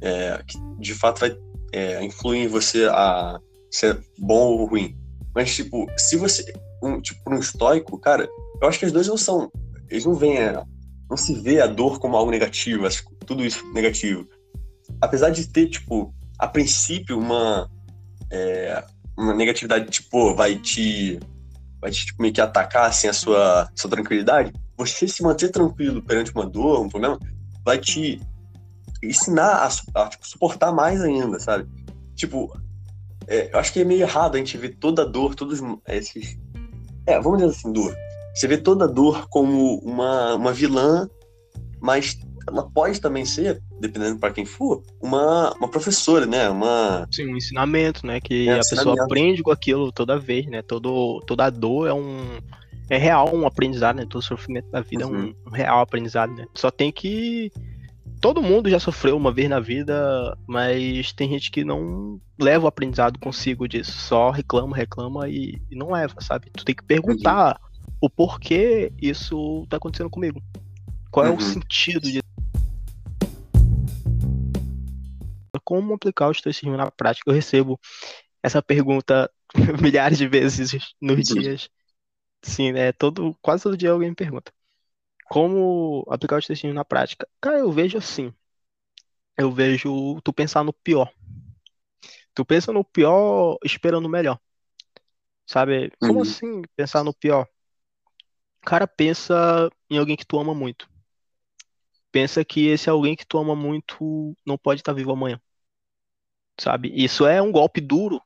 É, 0.01 0.43
que 0.45 0.57
de 0.79 0.93
fato 0.93 1.21
vai 1.21 1.35
é, 1.71 2.03
influir 2.03 2.39
em 2.39 2.47
você 2.47 2.85
a 2.85 3.39
ser 3.71 3.99
bom 4.17 4.57
ou 4.57 4.65
ruim. 4.65 4.97
Mas, 5.33 5.53
tipo, 5.55 5.85
se 5.97 6.15
você 6.15 6.45
um, 6.85 7.01
tipo, 7.01 7.21
um 7.29 7.39
estoico, 7.39 7.97
cara, 7.99 8.29
eu 8.61 8.67
acho 8.67 8.79
que 8.79 8.85
as 8.85 8.91
duas 8.91 9.07
não 9.07 9.17
são. 9.17 9.51
Eles 9.89 10.05
não 10.05 10.13
veem. 10.13 10.53
Não 11.09 11.17
se 11.17 11.35
vê 11.35 11.61
a 11.61 11.67
dor 11.67 11.99
como 11.99 12.17
algo 12.17 12.31
negativo, 12.31 12.87
tudo 13.25 13.45
isso 13.45 13.65
negativo. 13.73 14.27
Apesar 15.01 15.29
de 15.29 15.47
ter, 15.47 15.67
tipo, 15.67 16.13
a 16.37 16.47
princípio, 16.47 17.17
uma. 17.17 17.69
É, 18.31 18.83
uma 19.17 19.33
negatividade, 19.33 19.89
tipo, 19.89 20.35
vai 20.35 20.55
te. 20.57 21.19
Vai 21.79 21.91
te 21.91 22.05
tipo, 22.05 22.21
meio 22.21 22.33
que 22.33 22.41
atacar 22.41 22.89
assim, 22.89 23.07
a 23.07 23.13
sua, 23.13 23.69
sua 23.75 23.89
tranquilidade. 23.89 24.53
Você 24.77 25.07
se 25.07 25.23
manter 25.23 25.49
tranquilo 25.49 26.01
perante 26.01 26.31
uma 26.33 26.45
dor, 26.45 26.81
um 26.81 26.89
problema, 26.89 27.19
vai 27.63 27.77
te 27.77 28.19
ensinar 29.03 29.67
a, 29.67 30.01
a 30.01 30.09
tipo, 30.09 30.27
suportar 30.27 30.71
mais 30.71 31.01
ainda, 31.01 31.39
sabe? 31.39 31.69
Tipo, 32.15 32.51
é, 33.27 33.53
eu 33.53 33.59
acho 33.59 33.71
que 33.71 33.81
é 33.81 33.85
meio 33.85 34.01
errado 34.01 34.35
a 34.35 34.37
gente 34.37 34.57
ver 34.57 34.75
toda 34.77 35.03
a 35.03 35.05
dor, 35.05 35.35
todos 35.35 35.61
esses 35.87 36.37
é, 37.05 37.19
vamos 37.19 37.39
dizer 37.39 37.51
assim, 37.51 37.71
dor. 37.71 37.95
Você 38.33 38.47
vê 38.47 38.57
toda 38.57 38.87
dor 38.87 39.27
como 39.29 39.77
uma, 39.79 40.35
uma 40.35 40.51
vilã, 40.51 41.09
mas 41.79 42.17
ela 42.47 42.69
pode 42.69 43.01
também 43.01 43.25
ser, 43.25 43.61
dependendo 43.79 44.19
para 44.19 44.33
quem 44.33 44.45
for, 44.45 44.83
uma, 45.01 45.53
uma 45.53 45.67
professora, 45.67 46.25
né? 46.25 46.49
Uma... 46.49 47.07
Sim, 47.11 47.33
um 47.33 47.37
ensinamento, 47.37 48.05
né? 48.05 48.19
Que 48.19 48.49
é, 48.49 48.55
a 48.55 48.57
pessoa 48.59 49.01
aprende 49.03 49.41
com 49.41 49.51
aquilo 49.51 49.91
toda 49.91 50.19
vez, 50.19 50.45
né? 50.45 50.61
Todo, 50.61 51.21
toda 51.25 51.49
dor 51.49 51.87
é 51.87 51.93
um. 51.93 52.39
É 52.87 52.97
real 52.97 53.33
um 53.33 53.47
aprendizado, 53.47 53.95
né? 53.95 54.05
Todo 54.07 54.21
sofrimento 54.21 54.69
da 54.69 54.81
vida 54.81 55.07
uhum. 55.07 55.15
é 55.15 55.17
um, 55.17 55.21
uhum. 55.21 55.35
um 55.47 55.49
real 55.49 55.79
aprendizado, 55.79 56.33
né? 56.33 56.45
Só 56.53 56.69
tem 56.69 56.91
que 56.91 57.51
todo 58.25 58.41
mundo 58.41 58.67
já 58.71 58.79
sofreu 58.79 59.15
uma 59.15 59.31
vez 59.31 59.47
na 59.47 59.59
vida, 59.59 60.35
mas 60.47 61.13
tem 61.13 61.29
gente 61.29 61.51
que 61.51 61.63
não 61.63 62.19
leva 62.41 62.65
o 62.65 62.67
aprendizado 62.67 63.19
consigo 63.19 63.67
disso, 63.67 63.91
só 63.91 64.31
reclama, 64.31 64.75
reclama 64.75 65.29
e, 65.29 65.61
e 65.69 65.75
não 65.75 65.91
leva, 65.91 66.15
sabe? 66.21 66.49
Tu 66.49 66.65
tem 66.65 66.73
que 66.73 66.83
perguntar 66.83 67.61
uhum. 67.61 67.91
o 68.01 68.09
porquê 68.09 68.91
isso 68.99 69.67
tá 69.69 69.77
acontecendo 69.77 70.09
comigo. 70.09 70.41
Qual 71.11 71.23
uhum. 71.23 71.33
é 71.33 71.35
o 71.35 71.39
uhum. 71.39 71.39
sentido 71.39 72.01
disso? 72.01 72.23
Como 75.63 75.93
aplicar 75.93 76.27
o 76.27 76.31
estoicismo 76.31 76.75
na 76.75 76.89
prática? 76.89 77.29
Eu 77.29 77.35
recebo 77.35 77.79
essa 78.41 78.59
pergunta 78.59 79.29
milhares 79.79 80.17
de 80.17 80.27
vezes 80.27 80.75
nos 80.99 81.27
dias. 81.27 81.69
Sim, 82.41 82.71
né? 82.71 82.91
Todo, 82.91 83.37
quase 83.39 83.61
todo 83.61 83.77
dia 83.77 83.91
alguém 83.91 84.09
me 84.09 84.15
pergunta. 84.15 84.51
Como 85.27 86.03
aplicar 86.09 86.37
o 86.37 86.39
estoicismo 86.39 86.73
na 86.73 86.85
prática? 86.85 87.27
Cara, 87.41 87.59
eu 87.59 87.71
vejo 87.71 87.97
assim. 87.97 88.33
Eu 89.37 89.49
vejo 89.51 90.19
tu 90.21 90.33
pensar 90.33 90.63
no 90.63 90.73
pior. 90.73 91.09
Tu 92.33 92.45
pensa 92.45 92.71
no 92.71 92.83
pior 92.83 93.57
esperando 93.63 94.05
o 94.05 94.09
melhor. 94.09 94.39
Sabe? 95.45 95.91
Como 96.01 96.21
Uhum. 96.21 96.21
assim 96.21 96.61
pensar 96.75 97.03
no 97.03 97.13
pior? 97.13 97.47
Cara 98.65 98.85
pensa 98.85 99.69
em 99.89 99.97
alguém 99.97 100.17
que 100.17 100.25
tu 100.25 100.37
ama 100.39 100.53
muito. 100.53 100.89
Pensa 102.11 102.43
que 102.43 102.65
esse 102.67 102.89
alguém 102.89 103.15
que 103.15 103.25
tu 103.27 103.37
ama 103.37 103.55
muito 103.55 104.35
não 104.45 104.57
pode 104.57 104.81
estar 104.81 104.93
vivo 104.93 105.11
amanhã. 105.11 105.39
Sabe? 106.59 106.91
Isso 106.95 107.25
é 107.25 107.41
um 107.41 107.51
golpe 107.51 107.81
duro, 107.81 108.21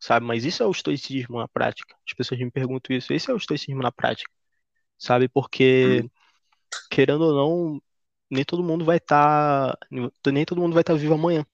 sabe? 0.00 0.24
Mas 0.26 0.44
isso 0.44 0.62
é 0.62 0.66
o 0.66 0.70
estoicismo 0.70 1.38
na 1.38 1.48
prática. 1.48 1.94
As 2.06 2.14
pessoas 2.14 2.40
me 2.40 2.50
perguntam 2.50 2.96
isso. 2.96 3.12
Esse 3.12 3.30
é 3.30 3.34
o 3.34 3.36
estoicismo 3.36 3.82
na 3.82 3.92
prática, 3.92 4.30
sabe? 4.98 5.28
Porque, 5.28 6.06
querendo 6.90 7.22
ou 7.22 7.34
não, 7.34 7.82
nem 8.30 8.44
todo 8.44 8.62
mundo 8.64 8.84
vai 8.84 8.98
estar, 8.98 9.76
nem 10.26 10.44
todo 10.44 10.60
mundo 10.60 10.74
vai 10.74 10.82
estar 10.82 10.94
vivo 10.94 11.14
amanhã, 11.14 11.44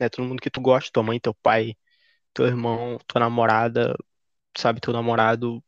né? 0.00 0.08
Todo 0.08 0.26
mundo 0.26 0.40
que 0.42 0.50
tu 0.50 0.60
gosta, 0.60 0.90
tua 0.92 1.02
mãe, 1.02 1.20
teu 1.20 1.34
pai, 1.34 1.76
teu 2.34 2.46
irmão, 2.46 2.98
tua 3.06 3.20
namorada, 3.20 3.96
sabe? 4.58 4.80
Teu 4.80 4.92
namorado, 4.92 5.62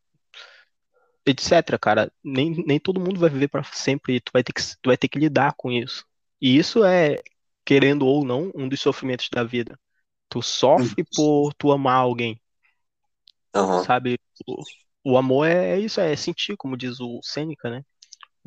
etc, 1.25 1.77
cara. 1.79 2.11
Nem, 2.23 2.51
nem 2.65 2.79
todo 2.79 2.99
mundo 2.99 3.19
vai 3.19 3.29
viver 3.29 3.47
para 3.49 3.63
sempre 3.63 4.15
e 4.15 4.21
tu 4.21 4.31
vai 4.33 4.43
ter 4.43 4.53
que, 4.53 4.61
tu 4.61 4.87
vai 4.87 4.97
ter 4.97 5.07
que 5.07 5.19
lidar 5.19 5.53
com 5.57 5.71
isso. 5.71 6.05
E 6.41 6.57
isso 6.57 6.83
é, 6.83 7.21
querendo 7.65 8.05
ou 8.05 8.25
não, 8.25 8.51
um 8.55 8.67
dos 8.67 8.81
sofrimentos 8.81 9.29
da 9.31 9.43
vida. 9.43 9.79
Tu 10.29 10.41
sofre 10.41 11.05
por 11.15 11.53
tu 11.55 11.71
amar 11.71 11.97
alguém, 11.97 12.41
Aham. 13.53 13.85
sabe? 13.85 14.19
O, 14.45 14.63
o 15.03 15.17
amor 15.17 15.47
é, 15.47 15.71
é 15.75 15.79
isso, 15.79 15.99
é 16.01 16.15
sentir, 16.15 16.55
como 16.57 16.77
diz 16.77 16.99
o 16.99 17.19
Sêneca, 17.23 17.69
né? 17.69 17.83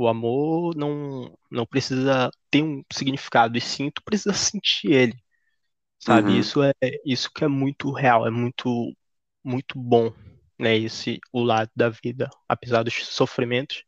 O 0.00 0.08
amor 0.08 0.74
não, 0.76 1.36
não 1.50 1.66
precisa 1.66 2.30
ter 2.50 2.62
um 2.62 2.82
significado, 2.92 3.58
e 3.58 3.60
sim, 3.60 3.90
tu 3.90 4.02
precisa 4.04 4.32
sentir 4.34 4.92
ele, 4.92 5.14
sabe? 5.98 6.36
Uhum. 6.36 6.38
Isso 6.38 6.62
é 6.62 6.72
isso 7.04 7.30
que 7.32 7.44
é 7.44 7.48
muito 7.48 7.92
real, 7.92 8.26
é 8.26 8.30
muito 8.30 8.94
muito 9.44 9.78
bom, 9.80 10.12
né? 10.58 10.76
Esse 10.78 11.20
o 11.32 11.42
lado 11.42 11.70
da 11.76 11.88
vida, 11.90 12.30
apesar 12.48 12.82
dos 12.84 12.94
sofrimentos, 13.08 13.84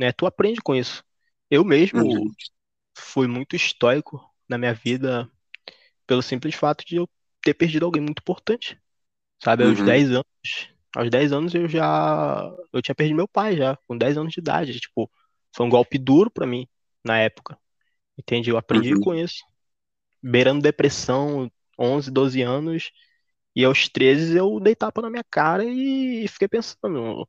né? 0.00 0.12
Tu 0.12 0.26
aprende 0.26 0.60
com 0.62 0.74
isso. 0.76 1.04
Eu 1.50 1.64
mesmo 1.64 2.02
Uhum. 2.02 2.34
fui 2.98 3.26
muito 3.28 3.56
estoico 3.56 4.20
na 4.48 4.58
minha 4.58 4.74
vida 4.74 5.30
pelo 6.06 6.22
simples 6.22 6.54
fato 6.54 6.84
de 6.86 6.96
eu 6.96 7.08
ter 7.42 7.54
perdido 7.54 7.86
alguém 7.86 8.02
muito 8.02 8.20
importante, 8.20 8.80
sabe? 9.42 9.64
Aos 9.64 9.82
Uhum. 9.82 9.82
10 9.82 10.10
anos, 10.10 10.26
aos 10.96 11.10
10 11.10 11.32
anos 11.32 11.54
eu 11.54 11.68
já 11.68 12.50
eu 12.72 12.82
tinha 12.82 12.94
perdido 12.94 13.16
meu 13.16 13.28
pai 13.28 13.56
já, 13.56 13.76
com 13.88 13.96
10 13.98 14.16
anos 14.18 14.32
de 14.32 14.40
idade, 14.40 14.80
tipo, 14.80 15.10
foi 15.54 15.66
um 15.66 15.70
golpe 15.70 15.98
duro 15.98 16.30
pra 16.30 16.46
mim 16.46 16.68
na 17.04 17.18
época. 17.18 17.58
Entende? 18.18 18.50
Eu 18.50 18.56
aprendi 18.58 18.94
Uhum. 18.94 19.00
com 19.00 19.14
isso. 19.14 19.44
Beirando 20.22 20.62
depressão, 20.62 21.50
11, 21.78 22.10
12 22.10 22.42
anos, 22.42 22.90
e 23.56 23.64
aos 23.64 23.88
13 23.88 24.36
eu 24.36 24.60
dei 24.60 24.74
tapa 24.76 25.02
na 25.02 25.10
minha 25.10 25.24
cara 25.30 25.64
e 25.64 26.26
fiquei 26.28 26.48
pensando, 26.48 27.28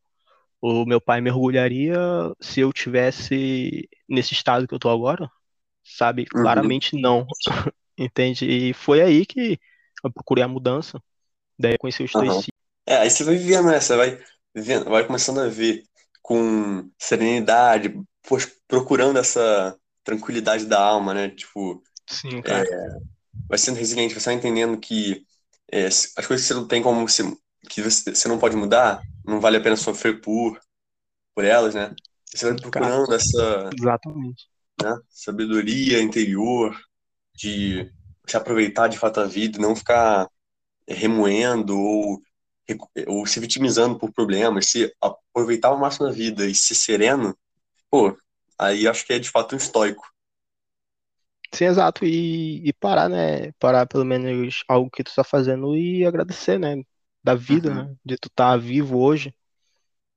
o 0.62 0.86
meu 0.86 1.02
pai 1.02 1.22
me 1.22 1.30
orgulharia 1.32 1.98
se 2.42 2.62
eu 2.62 2.72
tivesse 2.74 3.90
nesse 4.08 4.34
estado 4.34 4.68
que 4.68 4.74
eu 4.74 4.80
tô 4.80 4.90
agora? 4.90 5.30
Sabe? 5.84 6.26
Uhum. 6.34 6.42
Claramente 6.42 7.00
não. 7.00 7.28
Entende? 7.98 8.46
E 8.46 8.74
foi 8.74 9.02
aí 9.02 9.26
que 9.26 9.60
eu 10.04 10.12
procurei 10.12 10.44
a 10.44 10.48
mudança. 10.48 11.02
Daí 11.60 11.74
eu 11.74 11.80
conheci 11.80 12.04
o 12.04 12.06
estoicismo. 12.06 12.54
É, 12.86 12.98
aí 12.98 13.10
você 13.10 13.24
vai 13.24 13.36
vivendo, 13.36 13.68
né? 13.68 13.80
Você 13.80 13.96
vai 13.96 14.20
vivendo, 14.54 14.90
vai 14.90 15.06
começando 15.06 15.40
a 15.40 15.48
ver 15.48 15.84
com 16.22 16.90
serenidade, 16.98 17.94
pois, 18.28 18.46
procurando 18.68 19.20
essa 19.20 19.78
tranquilidade 20.04 20.66
da 20.66 20.80
alma, 20.82 21.14
né? 21.14 21.30
Tipo, 21.30 21.82
Sim, 22.10 22.42
cara. 22.42 22.66
vai 23.48 23.58
sendo 23.58 23.78
resiliente, 23.78 24.14
você 24.14 24.26
vai 24.26 24.36
entendendo 24.36 24.78
que 24.80 25.26
é, 25.72 25.86
as 25.86 26.28
coisas 26.28 26.42
que 26.42 26.48
você 26.48 26.54
não 26.54 26.68
tem 26.68 26.82
como 26.84 27.08
você, 27.08 27.24
que 27.70 27.82
você, 27.82 28.14
você 28.14 28.28
não 28.28 28.40
pode 28.40 28.56
mudar, 28.56 29.02
não 29.26 29.40
vale 29.40 29.58
a 29.58 29.62
pena 29.62 29.76
sofrer 29.76 30.22
por, 30.22 30.60
por 31.36 31.44
elas, 31.46 31.76
né? 31.76 31.94
Você 32.26 32.46
vai 32.46 32.56
Sim, 32.56 32.72
cara. 32.72 32.88
procurando 32.88 33.14
essa 33.16 33.70
Exatamente. 33.78 34.48
né, 34.82 34.98
sabedoria 35.10 36.02
interior 36.02 36.78
de 37.36 37.92
se 38.28 38.38
aproveitar 38.38 38.88
de 38.88 38.98
fato 38.98 39.20
a 39.20 39.26
vida, 39.26 39.60
não 39.60 39.76
ficar 39.76 40.30
remoendo 40.88 41.78
ou, 41.78 42.22
ou 43.08 43.26
se 43.26 43.40
vitimizando 43.40 43.98
por 43.98 44.12
problemas, 44.12 44.68
se 44.68 44.94
aproveitar 45.02 45.70
ao 45.70 45.80
máximo 45.80 46.08
a 46.08 46.12
vida 46.12 46.46
e 46.46 46.56
ser 46.56 46.76
sereno, 46.76 47.38
pô, 47.94 48.18
aí 48.58 48.88
acho 48.88 49.06
que 49.06 49.14
é 49.14 49.20
de 49.20 49.30
fato 49.30 49.54
um 49.54 49.58
estoico. 49.60 50.04
Sim, 51.54 51.66
exato. 51.66 52.06
E, 52.06 52.68
e 52.68 52.74
parar, 52.74 53.10
né? 53.10 53.52
Parar 53.54 53.86
pelo 53.88 54.04
menos 54.06 54.64
algo 54.68 54.90
que 54.90 55.04
tu 55.04 55.14
tá 55.14 55.24
fazendo 55.24 55.76
e 55.78 56.06
agradecer, 56.06 56.58
né? 56.60 56.84
Da 57.24 57.36
vida, 57.36 57.70
Uhum. 57.70 57.90
né? 57.90 57.96
De 58.04 58.18
tu 58.18 58.30
tá 58.30 58.58
vivo 58.58 59.00
hoje, 59.00 59.34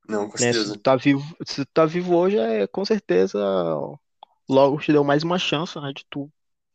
Não, 0.07 0.29
com 0.29 0.37
né? 0.39 0.53
Se 0.53 0.59
certeza. 0.59 0.73
tu 0.73 0.79
tá 0.81 0.95
vivo, 0.95 1.35
se 1.45 1.65
tu 1.65 1.71
tá 1.73 1.85
vivo 1.85 2.15
hoje, 2.15 2.37
é 2.37 2.67
com 2.67 2.85
certeza 2.85 3.39
logo 4.49 4.79
te 4.79 4.91
deu 4.91 5.03
mais 5.03 5.23
uma 5.23 5.37
chance, 5.39 5.79
né? 5.79 5.91
De 5.93 6.05
tu 6.09 6.31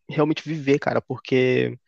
realmente 0.08 0.42
viver, 0.48 0.78
cara, 0.78 1.00
porque 1.02 1.78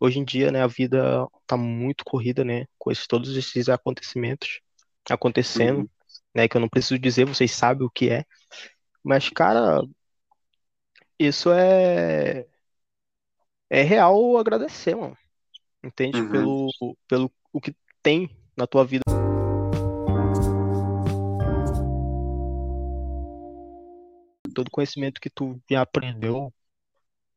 hoje 0.00 0.18
em 0.20 0.24
dia, 0.24 0.52
né, 0.52 0.62
a 0.62 0.66
vida 0.68 1.26
tá 1.46 1.56
muito 1.56 2.04
corrida, 2.04 2.44
né, 2.44 2.66
com 2.78 2.90
esses, 2.92 3.06
todos 3.06 3.36
esses 3.36 3.68
acontecimentos 3.68 4.60
acontecendo, 5.10 5.80
Uhum. 5.80 5.88
né, 6.34 6.48
que 6.48 6.56
eu 6.56 6.60
não 6.62 6.68
preciso 6.68 6.98
dizer, 6.98 7.26
vocês 7.26 7.52
sabem 7.52 7.86
o 7.86 7.90
que 7.90 8.10
é, 8.10 8.24
mas, 9.04 9.28
cara, 9.28 9.82
isso 11.18 11.52
é 11.52 12.46
é 13.68 13.82
real 13.82 14.36
agradecer, 14.38 14.94
mano, 14.94 15.16
entende? 15.82 16.20
Uhum. 16.20 16.30
Pelo, 16.30 16.96
pelo 17.06 17.32
o 17.52 17.60
que 17.60 17.74
tem 18.02 18.30
na 18.56 18.66
tua 18.66 18.84
vida. 18.84 19.02
Todo 24.54 24.70
conhecimento 24.70 25.20
que 25.20 25.28
tu 25.28 25.60
já 25.68 25.82
aprendeu 25.82 26.54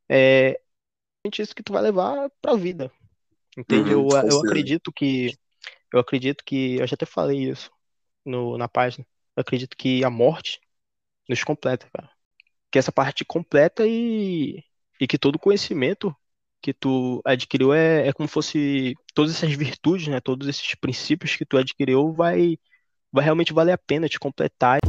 é 0.07 0.61
isso 1.37 1.55
que 1.55 1.63
tu 1.63 1.73
vai 1.73 1.81
levar 1.81 2.29
pra 2.41 2.55
vida. 2.55 2.91
Entende? 3.57 3.93
Uhum, 3.93 4.09
Eu, 4.11 4.29
eu 4.29 4.39
acredito 4.39 4.91
que 4.93 5.37
eu 5.91 5.99
acredito 5.99 6.43
que 6.45 6.75
eu 6.75 6.87
já 6.87 6.93
até 6.93 7.05
falei 7.05 7.49
isso 7.49 7.71
no, 8.23 8.57
na 8.57 8.67
página. 8.67 9.05
Eu 9.35 9.41
acredito 9.41 9.75
que 9.75 10.03
a 10.03 10.09
morte 10.09 10.59
nos 11.27 11.43
completa, 11.43 11.87
cara. 11.93 12.09
Que 12.71 12.79
essa 12.79 12.91
parte 12.91 13.25
completa 13.25 13.85
e, 13.85 14.63
e 14.99 15.07
que 15.07 15.17
todo 15.17 15.39
conhecimento 15.39 16.15
que 16.61 16.73
tu 16.73 17.21
adquiriu 17.25 17.73
é, 17.73 18.07
é 18.07 18.13
como 18.13 18.27
fosse 18.27 18.95
todas 19.13 19.35
essas 19.35 19.53
virtudes, 19.53 20.07
né? 20.07 20.19
Todos 20.19 20.47
esses 20.47 20.75
princípios 20.75 21.35
que 21.35 21.45
tu 21.45 21.57
adquiriu 21.57 22.11
vai 22.13 22.57
vai 23.11 23.23
realmente 23.23 23.53
valer 23.53 23.71
a 23.71 23.77
pena 23.77 24.09
te 24.09 24.19
completar. 24.19 24.79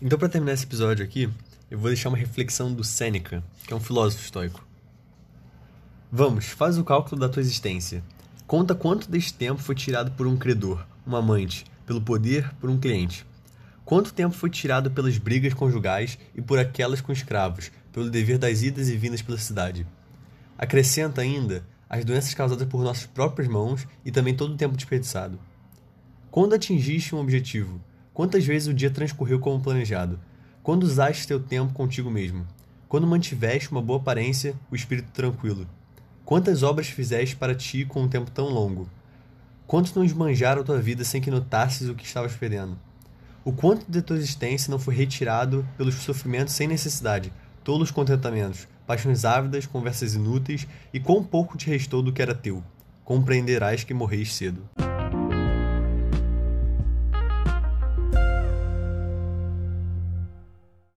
Então, 0.00 0.18
para 0.18 0.28
terminar 0.28 0.52
esse 0.52 0.64
episódio 0.64 1.04
aqui, 1.04 1.30
eu 1.70 1.78
vou 1.78 1.88
deixar 1.88 2.08
uma 2.08 2.18
reflexão 2.18 2.74
do 2.74 2.82
Sêneca, 2.82 3.42
que 3.66 3.72
é 3.72 3.76
um 3.76 3.80
filósofo 3.80 4.24
estoico. 4.24 4.66
Vamos, 6.10 6.46
faz 6.46 6.76
o 6.76 6.84
cálculo 6.84 7.20
da 7.20 7.28
tua 7.28 7.40
existência. 7.40 8.02
Conta 8.46 8.74
quanto 8.74 9.08
deste 9.08 9.32
tempo 9.32 9.62
foi 9.62 9.74
tirado 9.74 10.10
por 10.10 10.26
um 10.26 10.36
credor, 10.36 10.84
um 11.06 11.16
amante, 11.16 11.64
pelo 11.86 12.00
poder, 12.00 12.52
por 12.60 12.70
um 12.70 12.78
cliente. 12.78 13.26
Quanto 13.84 14.14
tempo 14.14 14.34
foi 14.34 14.48
tirado 14.48 14.90
pelas 14.90 15.18
brigas 15.18 15.54
conjugais 15.54 16.18
e 16.34 16.40
por 16.40 16.58
aquelas 16.58 17.00
com 17.00 17.12
escravos, 17.12 17.70
pelo 17.92 18.10
dever 18.10 18.38
das 18.38 18.62
idas 18.62 18.88
e 18.88 18.96
vindas 18.96 19.22
pela 19.22 19.38
cidade. 19.38 19.86
Acrescenta 20.56 21.20
ainda 21.20 21.66
as 21.90 22.04
doenças 22.04 22.32
causadas 22.32 22.66
por 22.66 22.82
nossas 22.82 23.06
próprias 23.06 23.48
mãos 23.48 23.86
e 24.04 24.10
também 24.10 24.34
todo 24.34 24.54
o 24.54 24.56
tempo 24.56 24.76
desperdiçado. 24.76 25.38
Quando 26.30 26.54
atingiste 26.54 27.14
um 27.14 27.18
objetivo? 27.18 27.80
Quantas 28.14 28.46
vezes 28.46 28.68
o 28.68 28.74
dia 28.74 28.90
transcorreu 28.90 29.38
como 29.38 29.62
planejado? 29.62 30.18
Quando 30.62 30.84
usaste 30.84 31.26
teu 31.26 31.38
tempo 31.38 31.74
contigo 31.74 32.10
mesmo? 32.10 32.46
Quando 32.88 33.06
mantiveste 33.06 33.70
uma 33.70 33.82
boa 33.82 33.98
aparência, 33.98 34.54
o 34.70 34.74
espírito 34.74 35.10
tranquilo? 35.12 35.66
Quantas 36.24 36.62
obras 36.62 36.86
fizeste 36.86 37.36
para 37.36 37.54
ti 37.54 37.84
com 37.84 38.02
um 38.02 38.08
tempo 38.08 38.30
tão 38.30 38.48
longo? 38.48 38.88
Quantos 39.66 39.94
não 39.94 40.04
esbanjaram 40.04 40.64
tua 40.64 40.80
vida 40.80 41.04
sem 41.04 41.20
que 41.20 41.30
notasses 41.30 41.88
o 41.88 41.94
que 41.94 42.04
estavas 42.04 42.34
perdendo? 42.34 42.78
O 43.44 43.52
quanto 43.52 43.90
de 43.90 44.02
tua 44.02 44.16
existência 44.16 44.70
não 44.70 44.78
foi 44.78 44.94
retirado 44.94 45.66
pelos 45.76 45.94
sofrimentos 45.96 46.54
sem 46.54 46.68
necessidade, 46.68 47.32
tolos 47.64 47.90
contentamentos, 47.90 48.68
paixões 48.86 49.24
ávidas, 49.24 49.66
conversas 49.66 50.14
inúteis, 50.14 50.66
e 50.92 51.00
quão 51.00 51.24
pouco 51.24 51.56
te 51.56 51.68
restou 51.68 52.02
do 52.02 52.12
que 52.12 52.22
era 52.22 52.34
teu? 52.34 52.62
Compreenderás 53.04 53.82
que 53.82 53.94
morreis 53.94 54.34
cedo. 54.34 54.62